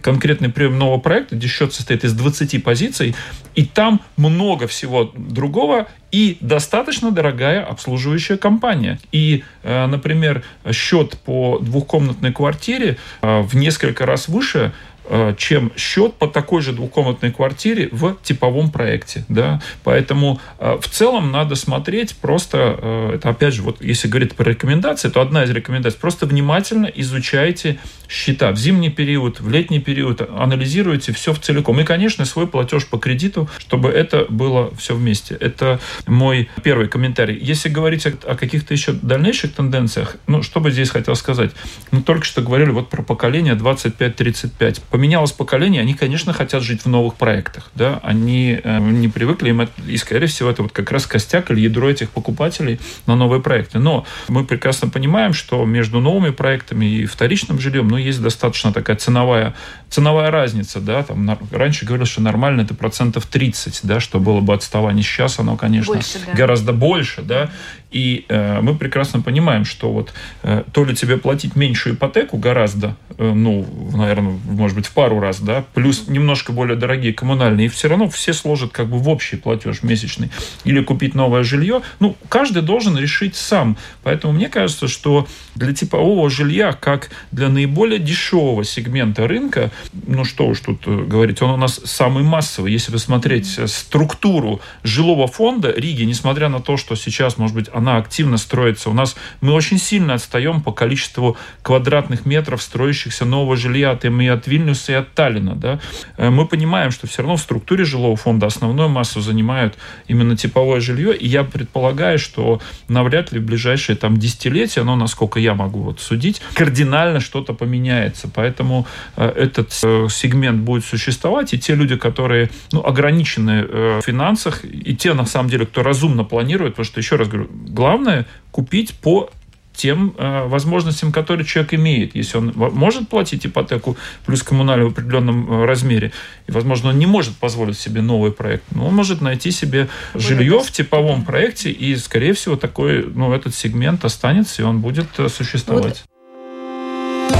конкретный 0.00 0.48
прием 0.48 0.78
нового 0.78 0.98
проекта, 0.98 1.36
где 1.36 1.46
счет 1.46 1.72
состоит 1.72 2.04
из 2.04 2.12
20 2.12 2.62
позиций, 2.62 3.14
и 3.54 3.64
там 3.64 4.00
много 4.16 4.66
всего 4.66 5.12
другого, 5.14 5.88
и 6.12 6.38
достаточно 6.40 7.10
дорогая 7.10 7.64
обслуживающая 7.64 8.36
компания. 8.36 8.98
И, 9.12 9.44
э, 9.62 9.86
например, 9.86 10.42
счет 10.72 11.18
по 11.18 11.58
двухкомнатной 11.58 12.32
квартире 12.32 12.96
э, 13.22 13.40
в 13.42 13.56
несколько 13.56 14.06
раз 14.06 14.28
выше 14.28 14.72
Э, 15.08 15.34
чем 15.38 15.70
счет 15.76 16.14
по 16.14 16.26
такой 16.26 16.62
же 16.62 16.72
двухкомнатной 16.72 17.30
квартире 17.30 17.88
в 17.92 18.16
типовом 18.24 18.70
проекте. 18.70 19.24
Да? 19.28 19.60
Поэтому 19.84 20.40
в 20.58 20.88
целом 20.88 21.30
надо 21.30 21.54
смотреть 21.54 22.16
просто, 22.16 23.12
это 23.14 23.28
опять 23.28 23.54
же, 23.54 23.62
вот 23.62 23.80
если 23.80 24.08
говорить 24.08 24.34
про 24.34 24.50
рекомендации, 24.50 25.08
то 25.08 25.20
одна 25.20 25.44
из 25.44 25.50
рекомендаций, 25.50 26.00
просто 26.00 26.26
внимательно 26.26 26.86
изучайте 26.86 27.78
счета 28.08 28.52
в 28.52 28.56
зимний 28.56 28.90
период, 28.90 29.40
в 29.40 29.50
летний 29.50 29.80
период, 29.80 30.20
анализируйте 30.20 31.12
все 31.12 31.32
в 31.32 31.40
целиком. 31.40 31.80
И, 31.80 31.84
конечно, 31.84 32.24
свой 32.24 32.46
платеж 32.46 32.86
по 32.86 32.98
кредиту, 32.98 33.48
чтобы 33.58 33.90
это 33.90 34.26
было 34.28 34.74
все 34.76 34.94
вместе. 34.94 35.36
Это 35.40 35.80
мой 36.06 36.48
первый 36.62 36.88
комментарий. 36.88 37.38
Если 37.40 37.68
говорить 37.68 38.06
о, 38.06 38.34
каких-то 38.34 38.74
еще 38.74 38.92
дальнейших 38.92 39.54
тенденциях, 39.54 40.16
ну, 40.26 40.42
что 40.42 40.60
бы 40.60 40.70
здесь 40.70 40.90
хотел 40.90 41.16
сказать? 41.16 41.52
Мы 41.90 42.02
только 42.02 42.24
что 42.24 42.42
говорили 42.42 42.70
вот 42.70 42.88
про 42.88 43.02
поколение 43.02 43.54
25-35 43.54 44.82
поменялось 44.90 45.32
поколение, 45.32 45.82
они, 45.82 45.94
конечно, 45.94 46.32
хотят 46.32 46.62
жить 46.62 46.82
в 46.82 46.88
новых 46.88 47.14
проектах. 47.14 47.70
Да? 47.74 48.00
Они 48.02 48.60
э, 48.62 48.78
не 48.78 49.08
привыкли, 49.08 49.50
им 49.50 49.60
это, 49.62 49.72
и, 49.86 49.96
скорее 49.96 50.26
всего, 50.26 50.50
это 50.50 50.62
вот 50.62 50.72
как 50.72 50.90
раз 50.92 51.06
костяк 51.06 51.50
или 51.50 51.60
ядро 51.60 51.90
этих 51.90 52.10
покупателей 52.10 52.80
на 53.06 53.16
новые 53.16 53.40
проекты. 53.42 53.78
Но 53.78 54.06
мы 54.28 54.44
прекрасно 54.44 54.88
понимаем, 54.88 55.32
что 55.32 55.64
между 55.64 56.00
новыми 56.00 56.30
проектами 56.30 56.86
и 56.86 57.06
вторичным 57.06 57.60
жильем 57.60 57.88
ну, 57.96 58.02
есть 58.02 58.20
достаточно 58.20 58.74
такая 58.74 58.96
ценовая, 58.96 59.54
ценовая 59.88 60.30
разница. 60.30 60.80
Да? 60.80 61.02
Там, 61.02 61.38
раньше 61.50 61.86
говорили, 61.86 62.06
что 62.06 62.20
нормально 62.20 62.60
это 62.60 62.74
процентов 62.74 63.24
30, 63.26 63.80
да, 63.84 64.00
что 64.00 64.20
было 64.20 64.40
бы 64.40 64.52
отставание. 64.52 65.02
Сейчас 65.02 65.38
оно, 65.38 65.56
конечно, 65.56 65.94
больше, 65.94 66.18
да. 66.26 66.32
гораздо 66.34 66.72
больше. 66.74 67.22
Да? 67.22 67.50
И 67.90 68.24
э, 68.28 68.60
мы 68.60 68.74
прекрасно 68.74 69.20
понимаем, 69.20 69.64
что 69.64 69.92
вот 69.92 70.12
э, 70.42 70.64
то 70.72 70.84
ли 70.84 70.94
тебе 70.94 71.16
платить 71.16 71.54
меньшую 71.54 71.94
ипотеку 71.94 72.36
гораздо, 72.36 72.96
э, 73.16 73.32
ну, 73.32 73.66
наверное, 73.94 74.38
может 74.44 74.76
быть, 74.76 74.86
в 74.86 74.92
пару 74.92 75.20
раз, 75.20 75.40
да, 75.40 75.64
плюс 75.72 76.08
немножко 76.08 76.52
более 76.52 76.76
дорогие 76.76 77.12
коммунальные, 77.12 77.66
и 77.66 77.68
все 77.68 77.88
равно 77.88 78.08
все 78.08 78.32
сложат 78.32 78.72
как 78.72 78.88
бы 78.88 78.98
в 78.98 79.08
общий 79.08 79.36
платеж 79.36 79.82
месячный. 79.82 80.30
Или 80.64 80.82
купить 80.82 81.14
новое 81.14 81.44
жилье. 81.44 81.82
Ну, 82.00 82.16
каждый 82.28 82.62
должен 82.62 82.98
решить 82.98 83.36
сам. 83.36 83.76
Поэтому 84.02 84.32
мне 84.32 84.48
кажется, 84.48 84.88
что 84.88 85.28
для 85.54 85.72
типового 85.72 86.28
жилья, 86.28 86.72
как 86.72 87.10
для 87.30 87.48
наиболее 87.48 87.98
дешевого 87.98 88.64
сегмента 88.64 89.28
рынка, 89.28 89.70
ну 90.06 90.24
что 90.24 90.48
уж 90.48 90.60
тут 90.60 90.86
э, 90.86 91.04
говорить, 91.04 91.40
он 91.40 91.50
у 91.50 91.56
нас 91.56 91.80
самый 91.84 92.24
массовый. 92.24 92.72
Если 92.72 92.90
посмотреть 92.90 93.58
э, 93.58 93.68
структуру 93.68 94.60
жилого 94.82 95.28
фонда 95.28 95.72
Риги, 95.74 96.02
несмотря 96.02 96.48
на 96.48 96.60
то, 96.60 96.76
что 96.76 96.96
сейчас, 96.96 97.38
может 97.38 97.54
быть, 97.54 97.68
она 97.76 97.98
активно 97.98 98.38
строится. 98.38 98.88
У 98.88 98.94
нас 98.94 99.16
мы 99.42 99.52
очень 99.52 99.78
сильно 99.78 100.14
отстаем 100.14 100.62
по 100.62 100.72
количеству 100.72 101.36
квадратных 101.62 102.24
метров 102.24 102.62
строящихся 102.62 103.26
нового 103.26 103.56
жилья 103.56 103.90
от, 103.90 104.04
и 104.06 104.26
от 104.26 104.46
Вильнюса, 104.46 104.92
и 104.92 104.94
от 104.94 105.12
Таллина. 105.12 105.54
Да? 105.54 105.78
Э, 106.16 106.30
мы 106.30 106.46
понимаем, 106.46 106.90
что 106.90 107.06
все 107.06 107.22
равно 107.22 107.36
в 107.36 107.40
структуре 107.40 107.84
жилого 107.84 108.16
фонда 108.16 108.46
основную 108.46 108.88
массу 108.88 109.20
занимают 109.20 109.74
именно 110.08 110.36
типовое 110.36 110.80
жилье, 110.80 111.14
и 111.14 111.26
я 111.28 111.44
предполагаю, 111.44 112.18
что 112.18 112.62
навряд 112.88 113.32
ли 113.32 113.40
в 113.40 113.44
ближайшие 113.44 113.96
там 113.96 114.16
десятилетия, 114.16 114.82
но 114.82 114.96
насколько 114.96 115.38
я 115.38 115.54
могу 115.54 115.80
вот 115.80 116.00
судить, 116.00 116.40
кардинально 116.54 117.20
что-то 117.20 117.52
поменяется. 117.52 118.30
Поэтому 118.34 118.86
э, 119.16 119.28
этот 119.28 119.78
э, 119.82 120.06
сегмент 120.10 120.62
будет 120.62 120.86
существовать, 120.86 121.52
и 121.52 121.58
те 121.58 121.74
люди, 121.74 121.96
которые 121.96 122.48
ну, 122.72 122.82
ограничены 122.82 123.64
в 123.66 124.00
финансах, 124.02 124.64
и 124.64 124.96
те, 124.96 125.12
на 125.12 125.26
самом 125.26 125.50
деле, 125.50 125.66
кто 125.66 125.82
разумно 125.82 126.24
планирует, 126.24 126.72
потому 126.72 126.86
что, 126.86 127.00
еще 127.00 127.16
раз 127.16 127.28
говорю, 127.28 127.48
Главное 127.76 128.24
купить 128.52 128.94
по 128.94 129.28
тем 129.74 130.14
э, 130.16 130.46
возможностям, 130.46 131.12
которые 131.12 131.44
человек 131.44 131.74
имеет. 131.74 132.14
Если 132.14 132.38
он 132.38 132.54
может 132.56 133.10
платить 133.10 133.44
ипотеку 133.44 133.98
плюс 134.24 134.42
коммунальную 134.42 134.88
в 134.88 134.92
определенном 134.92 135.52
э, 135.52 135.66
размере, 135.66 136.12
и, 136.46 136.52
возможно, 136.52 136.88
он 136.88 136.98
не 136.98 137.04
может 137.04 137.36
позволить 137.36 137.78
себе 137.78 138.00
новый 138.00 138.32
проект, 138.32 138.64
но 138.70 138.86
он 138.86 138.94
может 138.94 139.20
найти 139.20 139.50
себе 139.50 139.88
жилье 140.14 140.60
в 140.60 140.72
типовом 140.72 141.22
проекте, 141.22 141.70
и, 141.70 141.94
скорее 141.96 142.32
всего, 142.32 142.56
такой, 142.56 143.04
ну, 143.14 143.34
этот 143.34 143.54
сегмент 143.54 144.06
останется, 144.06 144.62
и 144.62 144.64
он 144.64 144.80
будет 144.80 145.08
э, 145.18 145.28
существовать. 145.28 146.02
Вот. 146.02 147.36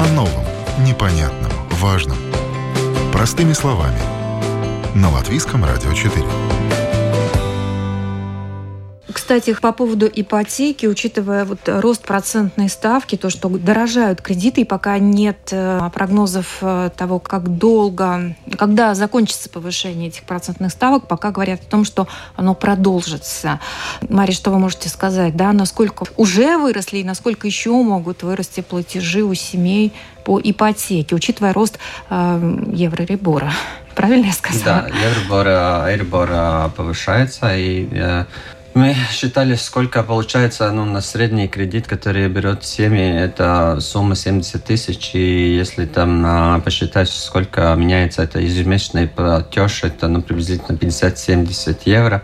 О 0.00 0.12
новом, 0.14 0.46
непонятном, 0.78 1.52
важном. 1.72 2.16
Простыми 3.12 3.52
словами. 3.52 4.00
На 4.94 5.10
Латвийском 5.10 5.62
радио 5.62 5.92
4. 5.92 6.24
Кстати, 9.16 9.54
по 9.54 9.72
поводу 9.72 10.06
ипотеки, 10.14 10.84
учитывая 10.84 11.46
вот 11.46 11.60
рост 11.64 12.02
процентной 12.02 12.68
ставки, 12.68 13.16
то, 13.16 13.30
что 13.30 13.48
дорожают 13.48 14.20
кредиты, 14.20 14.60
и 14.60 14.64
пока 14.64 14.98
нет 14.98 15.38
э, 15.52 15.80
прогнозов 15.94 16.58
э, 16.60 16.90
того, 16.94 17.18
как 17.18 17.56
долго, 17.56 18.36
когда 18.58 18.94
закончится 18.94 19.48
повышение 19.48 20.08
этих 20.08 20.24
процентных 20.24 20.70
ставок, 20.70 21.08
пока 21.08 21.30
говорят 21.30 21.62
о 21.62 21.64
том, 21.64 21.86
что 21.86 22.06
оно 22.36 22.52
продолжится. 22.54 23.58
Мария, 24.06 24.34
что 24.34 24.50
вы 24.50 24.58
можете 24.58 24.90
сказать, 24.90 25.34
да, 25.34 25.54
насколько 25.54 26.04
уже 26.18 26.58
выросли 26.58 26.98
и 26.98 27.04
насколько 27.04 27.46
еще 27.46 27.70
могут 27.70 28.22
вырасти 28.22 28.60
платежи 28.60 29.22
у 29.22 29.32
семей 29.32 29.94
по 30.26 30.38
ипотеке, 30.38 31.14
учитывая 31.14 31.54
рост 31.54 31.78
э, 32.10 32.58
евроребора? 32.70 33.50
Правильно 33.94 34.26
я 34.26 34.32
сказала? 34.32 34.82
Да, 34.82 35.08
евробор, 35.08 35.46
евробор 35.90 36.70
повышается, 36.76 37.56
и 37.56 37.88
мы 38.76 38.94
считали, 39.10 39.54
сколько 39.54 40.02
получается 40.02 40.70
ну, 40.70 40.84
на 40.84 41.00
средний 41.00 41.48
кредит, 41.48 41.86
который 41.86 42.28
берет 42.28 42.62
семьи, 42.62 43.10
это 43.10 43.78
сумма 43.80 44.14
70 44.14 44.62
тысяч, 44.62 45.14
и 45.14 45.56
если 45.56 45.86
там 45.86 46.22
а, 46.26 46.60
посчитать, 46.60 47.08
сколько 47.08 47.74
меняется 47.74 48.22
это 48.22 48.38
ежемесячный 48.38 49.08
платеж, 49.08 49.82
это 49.82 50.08
ну, 50.08 50.20
приблизительно 50.20 50.76
50-70 50.76 51.78
евро. 51.86 52.22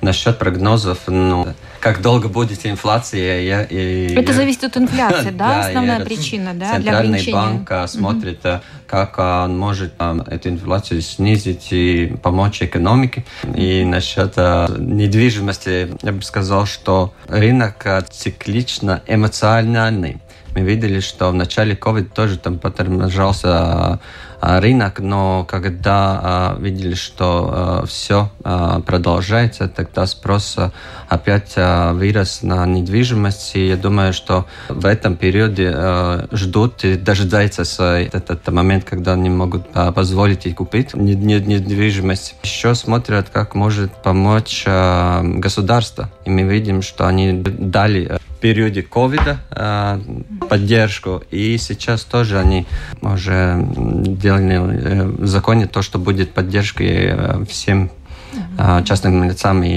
Насчет 0.00 0.38
прогнозов, 0.38 1.00
ну, 1.08 1.48
как 1.80 2.02
долго 2.02 2.28
будет 2.28 2.64
инфляция. 2.66 3.40
Я, 3.40 3.62
и, 3.62 4.14
Это 4.14 4.32
зависит 4.32 4.64
от 4.64 4.76
инфляции, 4.76 5.30
да, 5.32 5.66
основная 5.66 6.04
причина, 6.04 6.54
да, 6.54 6.74
Центральный 6.74 7.20
для 7.22 7.32
банк 7.32 7.70
а, 7.70 7.86
смотрит, 7.86 8.44
mm 8.44 8.60
как 8.88 9.18
он 9.18 9.58
может 9.58 9.92
а, 9.98 10.16
эту 10.28 10.48
инфляцию 10.48 11.02
снизить 11.02 11.68
и 11.72 12.16
помочь 12.22 12.62
экономике. 12.62 13.22
И 13.54 13.84
насчет 13.84 14.34
недвижимости, 14.38 15.94
я 16.00 16.12
бы 16.12 16.22
сказал, 16.22 16.64
что 16.64 17.12
рынок 17.28 17.86
циклично 18.10 19.02
эмоциональный 19.06 20.22
Мы 20.58 20.64
видели, 20.64 20.98
что 20.98 21.30
в 21.30 21.34
начале 21.34 21.76
COVID 21.76 22.08
тоже 22.12 22.36
там 22.36 22.58
поторможался 22.58 24.00
а, 24.40 24.60
рынок, 24.60 24.98
но 24.98 25.46
когда 25.48 26.20
а, 26.20 26.56
видели, 26.58 26.94
что 26.94 27.50
а, 27.52 27.86
все 27.86 28.32
продолжается, 28.84 29.68
тогда 29.68 30.04
спрос 30.06 30.56
опять 31.08 31.54
вырос 31.56 32.42
на 32.42 32.66
недвижимость. 32.66 33.54
И 33.54 33.68
я 33.68 33.76
думаю, 33.76 34.12
что 34.12 34.46
в 34.68 34.84
этом 34.84 35.16
периоде 35.16 36.26
ждут 36.32 36.84
и 36.84 36.96
дожидаются 36.96 37.62
этот 38.12 38.48
момент, 38.48 38.84
когда 38.84 39.12
они 39.12 39.30
могут 39.30 39.68
позволить 39.94 40.46
и 40.46 40.52
купить 40.52 40.94
недвижимость. 40.94 42.34
Еще 42.42 42.74
смотрят, 42.74 43.28
как 43.28 43.54
может 43.54 43.92
помочь 44.02 44.64
государство. 44.66 46.10
И 46.24 46.30
мы 46.30 46.42
видим, 46.42 46.82
что 46.82 47.06
они 47.06 47.32
дали 47.42 48.18
периоде 48.38 48.82
ковида 48.82 49.40
э, 49.50 50.00
поддержку, 50.48 51.22
и 51.30 51.58
сейчас 51.58 52.04
тоже 52.04 52.38
они 52.38 52.66
уже 53.02 53.64
делали 53.74 54.54
э, 54.54 55.04
в 55.06 55.26
законе 55.26 55.66
то, 55.66 55.82
что 55.82 55.98
будет 55.98 56.32
поддержкой 56.32 57.10
э, 57.10 57.44
всем 57.48 57.90
частным 58.84 59.24
лицам 59.24 59.62
и 59.62 59.68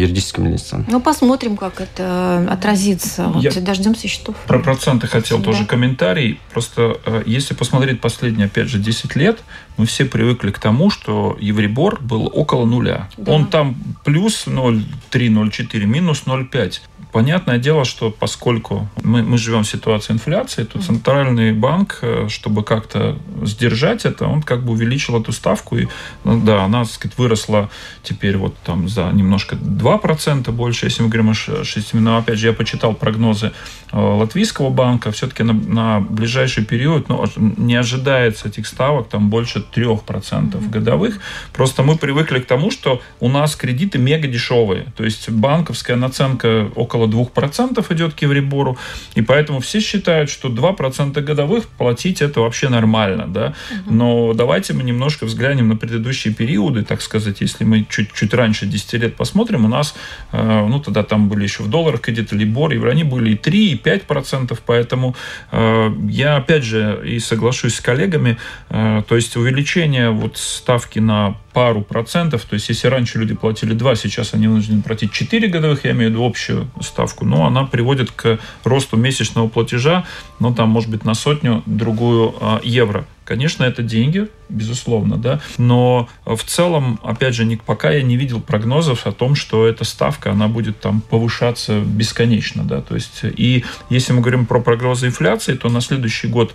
юридическим 0.00 0.46
лицам. 0.46 0.86
Ну, 0.88 1.00
посмотрим, 1.00 1.56
как 1.56 1.80
это 1.80 2.46
отразится. 2.50 3.28
Вот 3.28 3.42
Я 3.42 3.50
дождемся 3.60 4.06
счетов. 4.08 4.36
Про 4.46 4.60
проценты 4.60 5.06
хотел 5.06 5.38
да. 5.38 5.44
тоже 5.44 5.64
комментарий. 5.64 6.40
Просто 6.52 6.98
если 7.26 7.54
посмотреть 7.54 8.00
последние, 8.00 8.46
опять 8.46 8.68
же, 8.68 8.78
10 8.78 9.16
лет, 9.16 9.40
мы 9.76 9.86
все 9.86 10.04
привыкли 10.04 10.50
к 10.50 10.58
тому, 10.58 10.90
что 10.90 11.36
Евребор 11.40 12.00
был 12.00 12.30
около 12.32 12.66
нуля. 12.66 13.08
Да. 13.16 13.32
Он 13.32 13.46
там 13.46 13.76
плюс 14.04 14.46
0,3, 14.46 14.82
0,4, 15.10 15.84
минус 15.84 16.24
0,5. 16.26 16.80
Понятное 17.12 17.58
дело, 17.58 17.84
что 17.84 18.10
поскольку 18.10 18.86
мы, 19.02 19.22
мы 19.22 19.38
живем 19.38 19.62
в 19.62 19.68
ситуации 19.68 20.12
инфляции, 20.12 20.64
то 20.64 20.80
центральный 20.80 21.52
банк, 21.52 22.00
э, 22.02 22.26
чтобы 22.28 22.62
как-то 22.62 23.18
сдержать 23.42 24.04
это, 24.04 24.26
он 24.26 24.42
как 24.42 24.62
бы 24.62 24.72
увеличил 24.72 25.18
эту 25.18 25.32
ставку. 25.32 25.78
И, 25.78 25.88
ну, 26.24 26.40
да, 26.40 26.64
она, 26.64 26.84
так 26.84 26.92
сказать, 26.92 27.16
выросла 27.16 27.70
теперь 28.02 28.27
вот 28.36 28.54
там 28.64 28.88
за 28.88 29.10
немножко 29.12 29.56
2% 29.56 30.50
больше, 30.52 30.86
если 30.86 31.02
мы 31.02 31.08
говорим 31.08 31.30
о 31.30 31.34
6. 31.34 31.94
Но 31.94 32.18
опять 32.18 32.38
же, 32.38 32.48
я 32.48 32.52
почитал 32.52 32.94
прогнозы 32.94 33.52
э, 33.92 33.98
Латвийского 33.98 34.70
банка. 34.70 35.10
Все-таки 35.10 35.42
на, 35.42 35.52
на 35.52 36.00
ближайший 36.00 36.64
период 36.64 37.08
ну, 37.08 37.24
не 37.36 37.76
ожидается 37.76 38.48
этих 38.48 38.66
ставок 38.66 39.08
там 39.08 39.30
больше 39.30 39.64
3% 39.74 40.04
mm-hmm. 40.04 40.70
годовых. 40.70 41.20
Просто 41.52 41.82
мы 41.82 41.96
привыкли 41.96 42.40
к 42.40 42.46
тому, 42.46 42.70
что 42.70 43.00
у 43.20 43.28
нас 43.28 43.56
кредиты 43.56 43.98
мега 43.98 44.28
дешевые. 44.28 44.92
То 44.96 45.04
есть 45.04 45.30
банковская 45.30 45.96
наценка 45.96 46.70
около 46.74 46.98
около 46.98 47.06
2% 47.06 47.94
идет 47.94 48.14
к 48.14 48.22
Евребору, 48.22 48.76
и 49.14 49.22
поэтому 49.22 49.60
все 49.60 49.80
считают, 49.80 50.30
что 50.30 50.48
2% 50.48 51.20
годовых 51.20 51.66
платить 51.68 52.22
это 52.22 52.40
вообще 52.40 52.68
нормально, 52.68 53.26
да. 53.26 53.54
Но 53.86 54.32
давайте 54.34 54.74
мы 54.74 54.82
немножко 54.82 55.26
взглянем 55.26 55.68
на 55.68 55.76
предыдущие 55.76 56.34
периоды, 56.34 56.84
так 56.84 57.02
сказать, 57.02 57.40
если 57.40 57.64
мы 57.64 57.84
чуть-чуть 58.18 58.34
раньше 58.34 58.66
10 58.66 58.92
лет 58.94 59.16
посмотрим, 59.16 59.64
у 59.64 59.68
нас, 59.68 59.94
э, 60.32 60.66
ну, 60.68 60.80
тогда 60.80 61.02
там 61.02 61.28
были 61.28 61.44
еще 61.44 61.62
в 61.62 61.70
долларах 61.70 62.00
кредиты 62.00 62.36
Либор, 62.36 62.72
и 62.72 62.90
они 62.90 63.04
были 63.04 63.30
и 63.30 63.36
3, 63.36 63.72
и 63.72 63.76
5%, 63.76 64.58
поэтому 64.66 65.14
э, 65.52 65.90
я, 66.08 66.36
опять 66.36 66.64
же, 66.64 67.02
и 67.04 67.20
соглашусь 67.20 67.76
с 67.76 67.80
коллегами, 67.80 68.36
э, 68.70 69.02
то 69.08 69.16
есть 69.16 69.36
увеличение 69.36 70.10
вот 70.10 70.36
ставки 70.36 70.98
на 70.98 71.36
пару 71.52 71.82
процентов, 71.82 72.44
то 72.44 72.54
есть 72.54 72.68
если 72.68 72.88
раньше 72.88 73.18
люди 73.18 73.34
платили 73.34 73.74
2, 73.74 73.94
сейчас 73.94 74.34
они 74.34 74.48
вынуждены 74.48 74.82
платить 74.82 75.12
4 75.12 75.48
годовых, 75.48 75.84
я 75.84 75.92
имею 75.92 76.10
в 76.10 76.12
виду 76.14 76.24
общую 76.24 76.68
ставку, 76.80 77.24
но 77.24 77.46
она 77.46 77.64
приводит 77.64 78.10
к 78.10 78.38
росту 78.64 78.96
месячного 78.96 79.48
платежа, 79.48 80.04
ну 80.40 80.54
там 80.54 80.68
может 80.68 80.90
быть 80.90 81.04
на 81.04 81.14
сотню 81.14 81.62
другую 81.66 82.34
евро. 82.62 83.06
Конечно, 83.28 83.64
это 83.64 83.82
деньги, 83.82 84.26
безусловно, 84.48 85.18
да, 85.18 85.42
но 85.58 86.08
в 86.24 86.42
целом, 86.44 86.98
опять 87.02 87.34
же, 87.34 87.58
пока 87.66 87.90
я 87.90 88.02
не 88.02 88.16
видел 88.16 88.40
прогнозов 88.40 89.06
о 89.06 89.12
том, 89.12 89.34
что 89.34 89.66
эта 89.66 89.84
ставка, 89.84 90.30
она 90.30 90.48
будет 90.48 90.80
там 90.80 91.02
повышаться 91.02 91.78
бесконечно, 91.80 92.64
да, 92.64 92.80
то 92.80 92.94
есть, 92.94 93.20
и 93.22 93.66
если 93.90 94.14
мы 94.14 94.22
говорим 94.22 94.46
про 94.46 94.60
прогнозы 94.60 95.08
инфляции, 95.08 95.52
то 95.52 95.68
на 95.68 95.82
следующий 95.82 96.26
год 96.26 96.54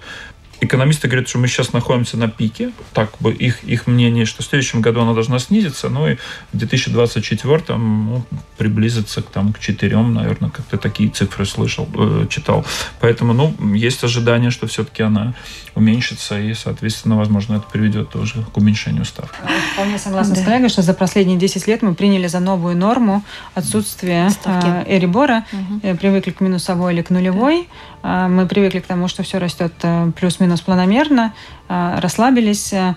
Экономисты 0.64 1.10
говорят, 1.10 1.28
что 1.28 1.40
мы 1.40 1.48
сейчас 1.48 1.74
находимся 1.74 2.16
на 2.18 2.30
пике. 2.30 2.72
Так 2.94 3.12
бы 3.20 3.34
их, 3.34 3.64
их 3.66 3.86
мнение, 3.86 4.26
что 4.26 4.44
в 4.44 4.46
следующем 4.46 4.80
году 4.80 5.02
она 5.02 5.14
должна 5.14 5.40
снизиться, 5.40 5.90
но 5.90 6.10
и 6.10 6.16
в 6.54 6.58
2024 6.58 7.78
ну, 7.78 8.24
приблизиться 8.58 9.22
к, 9.22 9.30
там, 9.30 9.52
к 9.52 9.60
4, 9.60 9.98
наверное, 9.98 10.50
как-то 10.50 10.78
такие 10.78 11.10
цифры 11.10 11.46
слышал, 11.46 11.90
э, 11.94 12.28
читал. 12.30 12.66
Поэтому, 13.02 13.34
ну, 13.34 13.54
есть 13.76 14.04
ожидание, 14.06 14.52
что 14.52 14.68
все-таки 14.68 15.04
она 15.04 15.34
уменьшится, 15.76 16.40
и, 16.40 16.54
соответственно, 16.54 17.18
возможно, 17.18 17.56
это 17.56 17.66
приведет 17.70 18.10
тоже 18.10 18.46
к 18.54 18.58
уменьшению 18.58 19.04
ставки. 19.04 19.36
Вполне 19.74 20.00
согласна 20.00 20.36
да. 20.36 20.42
с 20.42 20.46
коллегой, 20.46 20.70
что 20.70 20.82
за 20.82 20.94
последние 20.94 21.38
10 21.38 21.68
лет 21.68 21.82
мы 21.82 21.94
приняли 21.94 22.28
за 22.28 22.40
новую 22.40 22.78
норму 22.78 23.22
отсутствие 23.54 24.30
Ставки. 24.30 24.68
Э, 24.68 24.98
Эрибора, 24.98 25.46
угу. 25.52 25.98
привыкли 25.98 26.32
к 26.32 26.40
минусовой 26.40 26.94
или 26.94 27.02
к 27.02 27.10
нулевой. 27.10 27.68
Да. 27.68 27.93
Мы 28.04 28.46
привыкли 28.48 28.80
к 28.80 28.86
тому, 28.86 29.08
что 29.08 29.24
все 29.24 29.38
растет 29.38 29.74
плюс-минус 30.18 30.60
планомерно. 30.62 31.34
Э, 31.70 32.00
расслабились, 32.00 32.74
э, 32.74 32.94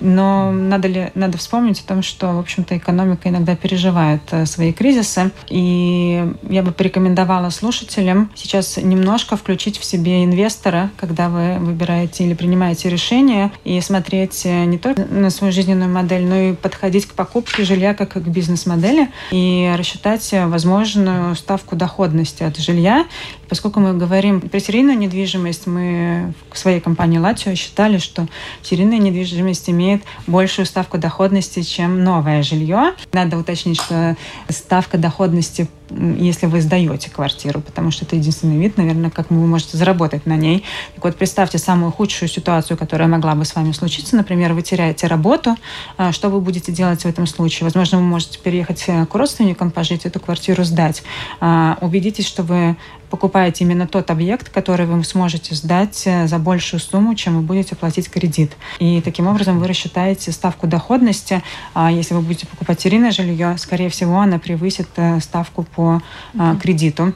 но 0.00 0.52
надо, 0.52 0.86
ли, 0.86 1.10
надо 1.14 1.36
вспомнить 1.36 1.80
о 1.80 1.88
том, 1.88 2.02
что, 2.02 2.28
в 2.28 2.38
общем-то, 2.38 2.76
экономика 2.78 3.28
иногда 3.28 3.56
переживает 3.56 4.22
э, 4.30 4.46
свои 4.46 4.72
кризисы. 4.72 5.32
И 5.48 6.32
я 6.48 6.62
бы 6.62 6.70
порекомендовала 6.70 7.50
слушателям 7.50 8.30
сейчас 8.36 8.76
немножко 8.76 9.36
включить 9.36 9.78
в 9.78 9.84
себе 9.84 10.24
инвестора, 10.24 10.90
когда 10.96 11.28
вы 11.28 11.58
выбираете 11.58 12.24
или 12.24 12.34
принимаете 12.34 12.88
решение, 12.88 13.50
и 13.64 13.80
смотреть 13.80 14.44
не 14.44 14.78
только 14.78 15.04
на 15.04 15.30
свою 15.30 15.52
жизненную 15.52 15.90
модель, 15.90 16.24
но 16.24 16.36
и 16.36 16.52
подходить 16.54 17.06
к 17.06 17.14
покупке 17.14 17.64
жилья 17.64 17.94
как 17.94 18.12
к 18.12 18.28
бизнес-модели 18.28 19.10
и 19.32 19.74
рассчитать 19.76 20.28
возможную 20.32 21.34
ставку 21.34 21.74
доходности 21.74 22.44
от 22.44 22.56
жилья. 22.58 23.06
Поскольку 23.48 23.80
мы 23.80 23.94
говорим 23.94 24.40
про 24.40 24.60
серийную 24.60 24.98
недвижимость, 24.98 25.66
мы 25.66 26.32
в 26.52 26.58
своей 26.58 26.80
компании 26.80 27.18
«Латио» 27.18 27.55
считали, 27.56 27.98
что 27.98 28.28
серийная 28.62 28.98
недвижимость 28.98 29.68
имеет 29.70 30.02
большую 30.26 30.66
ставку 30.66 30.98
доходности, 30.98 31.62
чем 31.62 32.04
новое 32.04 32.42
жилье. 32.42 32.94
Надо 33.12 33.36
уточнить, 33.38 33.80
что 33.80 34.16
ставка 34.48 34.98
доходности 34.98 35.68
если 35.90 36.46
вы 36.46 36.60
сдаете 36.60 37.10
квартиру, 37.10 37.60
потому 37.60 37.90
что 37.90 38.04
это 38.04 38.16
единственный 38.16 38.58
вид, 38.58 38.76
наверное, 38.76 39.10
как 39.10 39.30
вы 39.30 39.46
можете 39.46 39.76
заработать 39.76 40.26
на 40.26 40.36
ней. 40.36 40.64
Так 40.94 41.04
вот, 41.04 41.16
представьте 41.16 41.58
самую 41.58 41.92
худшую 41.92 42.28
ситуацию, 42.28 42.76
которая 42.76 43.08
могла 43.08 43.34
бы 43.34 43.44
с 43.44 43.54
вами 43.54 43.72
случиться. 43.72 44.16
Например, 44.16 44.52
вы 44.52 44.62
теряете 44.62 45.06
работу. 45.06 45.56
А, 45.96 46.12
что 46.12 46.28
вы 46.28 46.40
будете 46.40 46.72
делать 46.72 47.02
в 47.02 47.06
этом 47.06 47.26
случае? 47.26 47.64
Возможно, 47.64 47.98
вы 47.98 48.04
можете 48.04 48.38
переехать 48.38 48.84
э, 48.88 49.06
к 49.06 49.14
родственникам, 49.14 49.70
пожить, 49.70 50.06
эту 50.06 50.18
квартиру 50.20 50.64
сдать. 50.64 51.02
А, 51.40 51.78
убедитесь, 51.80 52.26
что 52.26 52.42
вы 52.42 52.76
покупаете 53.10 53.64
именно 53.64 53.86
тот 53.86 54.10
объект, 54.10 54.48
который 54.50 54.86
вы 54.86 55.02
сможете 55.04 55.54
сдать 55.54 56.02
э, 56.06 56.26
за 56.26 56.38
большую 56.38 56.80
сумму, 56.80 57.14
чем 57.14 57.36
вы 57.36 57.42
будете 57.42 57.76
платить 57.76 58.10
кредит. 58.10 58.52
И 58.78 59.00
таким 59.00 59.26
образом 59.26 59.58
вы 59.58 59.68
рассчитаете 59.68 60.32
ставку 60.32 60.66
доходности. 60.66 61.42
А 61.74 61.90
если 61.90 62.14
вы 62.14 62.20
будете 62.20 62.46
покупать 62.46 62.80
серийное 62.80 63.12
жилье, 63.12 63.56
скорее 63.58 63.88
всего, 63.88 64.18
она 64.18 64.38
превысит 64.38 64.88
э, 64.96 65.20
ставку 65.20 65.62
по 65.76 66.00
mm-hmm. 66.34 66.58
кредиту. 66.60 67.12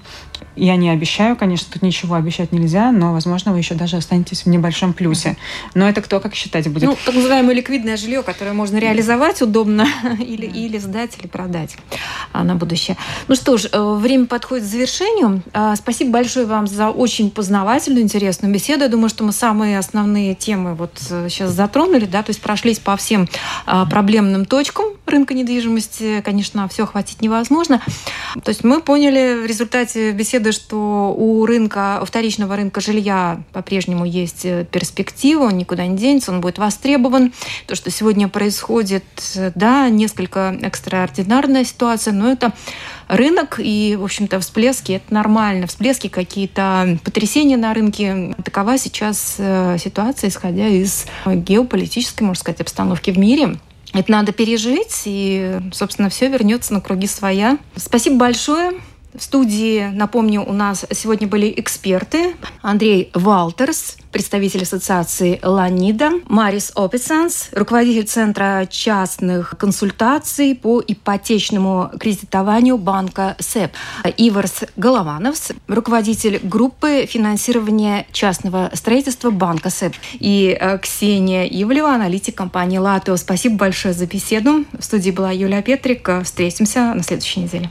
Я 0.60 0.76
не 0.76 0.90
обещаю, 0.90 1.36
конечно, 1.36 1.68
тут 1.72 1.80
ничего 1.80 2.16
обещать 2.16 2.52
нельзя, 2.52 2.92
но, 2.92 3.14
возможно, 3.14 3.52
вы 3.52 3.58
еще 3.58 3.74
даже 3.74 3.96
останетесь 3.96 4.44
в 4.44 4.46
небольшом 4.46 4.92
плюсе. 4.92 5.38
Но 5.74 5.88
это 5.88 6.02
кто 6.02 6.20
как 6.20 6.34
считать 6.34 6.68
будет. 6.68 6.84
Ну, 6.84 6.98
так 7.02 7.14
называемое 7.14 7.54
ликвидное 7.54 7.96
жилье, 7.96 8.22
которое 8.22 8.52
можно 8.52 8.76
реализовать 8.76 9.40
удобно 9.40 9.88
или, 10.18 10.44
или 10.44 10.76
сдать, 10.76 11.16
или 11.18 11.28
продать 11.28 11.78
а, 12.34 12.44
на 12.44 12.56
будущее. 12.56 12.98
Ну 13.26 13.36
что 13.36 13.56
ж, 13.56 13.70
э, 13.72 13.94
время 13.94 14.26
подходит 14.26 14.66
к 14.66 14.68
завершению. 14.68 15.42
А, 15.54 15.74
спасибо 15.76 16.10
большое 16.10 16.44
вам 16.44 16.66
за 16.66 16.90
очень 16.90 17.30
познавательную, 17.30 18.02
интересную 18.02 18.52
беседу. 18.52 18.82
Я 18.82 18.90
думаю, 18.90 19.08
что 19.08 19.24
мы 19.24 19.32
самые 19.32 19.78
основные 19.78 20.34
темы 20.34 20.74
вот 20.74 20.92
сейчас 20.98 21.52
э, 21.52 21.54
затронули, 21.54 22.04
да, 22.04 22.22
то 22.22 22.30
есть 22.30 22.42
прошлись 22.42 22.78
по 22.78 22.98
всем 22.98 23.30
а, 23.64 23.86
проблемным 23.86 24.44
точкам 24.44 24.84
рынка 25.06 25.32
недвижимости. 25.32 26.20
Конечно, 26.20 26.68
все 26.68 26.84
охватить 26.84 27.22
невозможно. 27.22 27.80
То 28.44 28.50
есть 28.50 28.62
мы 28.62 28.82
поняли 28.82 29.42
в 29.42 29.46
результате 29.46 30.12
беседы 30.12 30.49
беседы, 30.50 30.52
что 30.52 31.14
у 31.16 31.46
рынка, 31.46 32.00
у 32.02 32.04
вторичного 32.04 32.56
рынка 32.56 32.80
жилья 32.80 33.42
по-прежнему 33.52 34.04
есть 34.04 34.44
э, 34.44 34.66
перспектива, 34.70 35.44
он 35.44 35.58
никуда 35.58 35.86
не 35.86 35.96
денется, 35.96 36.32
он 36.32 36.40
будет 36.40 36.58
востребован. 36.58 37.32
То, 37.66 37.74
что 37.74 37.90
сегодня 37.90 38.28
происходит, 38.28 39.04
да, 39.54 39.88
несколько 39.88 40.56
экстраординарная 40.62 41.64
ситуация, 41.64 42.12
но 42.12 42.30
это 42.30 42.52
рынок, 43.08 43.60
и, 43.62 43.96
в 43.98 44.04
общем-то, 44.04 44.40
всплески– 44.40 44.92
это 45.04 45.12
нормально. 45.12 45.66
Всплески, 45.66 46.08
какие-то 46.08 46.98
потрясения 47.04 47.56
на 47.56 47.74
рынке. 47.74 48.34
Такова 48.44 48.78
сейчас 48.78 49.36
э, 49.38 49.76
ситуация, 49.78 50.28
исходя 50.28 50.68
из 50.68 51.06
геополитической, 51.26 52.24
можно 52.24 52.40
сказать, 52.40 52.60
обстановки 52.60 53.10
в 53.10 53.18
мире. 53.18 53.56
Это 53.92 54.12
надо 54.12 54.30
пережить, 54.32 55.02
и, 55.04 55.58
собственно, 55.72 56.10
все 56.10 56.28
вернется 56.28 56.72
на 56.72 56.80
круги 56.80 57.08
своя. 57.08 57.58
Спасибо 57.74 58.16
большое. 58.16 58.72
В 59.14 59.22
студии, 59.22 59.90
напомню, 59.92 60.42
у 60.42 60.52
нас 60.52 60.86
сегодня 60.92 61.26
были 61.26 61.52
эксперты. 61.56 62.36
Андрей 62.62 63.10
Валтерс, 63.12 63.96
представитель 64.12 64.62
ассоциации 64.62 65.40
«Ланида», 65.42 66.12
Марис 66.28 66.70
Описанс, 66.76 67.48
руководитель 67.52 68.06
Центра 68.06 68.66
частных 68.70 69.56
консультаций 69.58 70.54
по 70.54 70.80
ипотечному 70.86 71.90
кредитованию 71.98 72.78
банка 72.78 73.36
СЭП, 73.40 73.72
Иварс 74.16 74.64
Головановс, 74.76 75.52
руководитель 75.66 76.38
группы 76.42 77.06
финансирования 77.06 78.06
частного 78.12 78.70
строительства 78.74 79.30
банка 79.30 79.70
СЭП, 79.70 79.94
и 80.12 80.56
э, 80.58 80.78
Ксения 80.78 81.46
Ивлева, 81.46 81.92
аналитик 81.94 82.36
компании 82.36 82.78
«Латео». 82.78 83.16
Спасибо 83.16 83.56
большое 83.56 83.92
за 83.92 84.06
беседу. 84.06 84.64
В 84.78 84.82
студии 84.82 85.10
была 85.10 85.32
Юлия 85.32 85.62
Петрик. 85.62 86.08
Встретимся 86.22 86.94
на 86.94 87.02
следующей 87.02 87.40
неделе. 87.40 87.70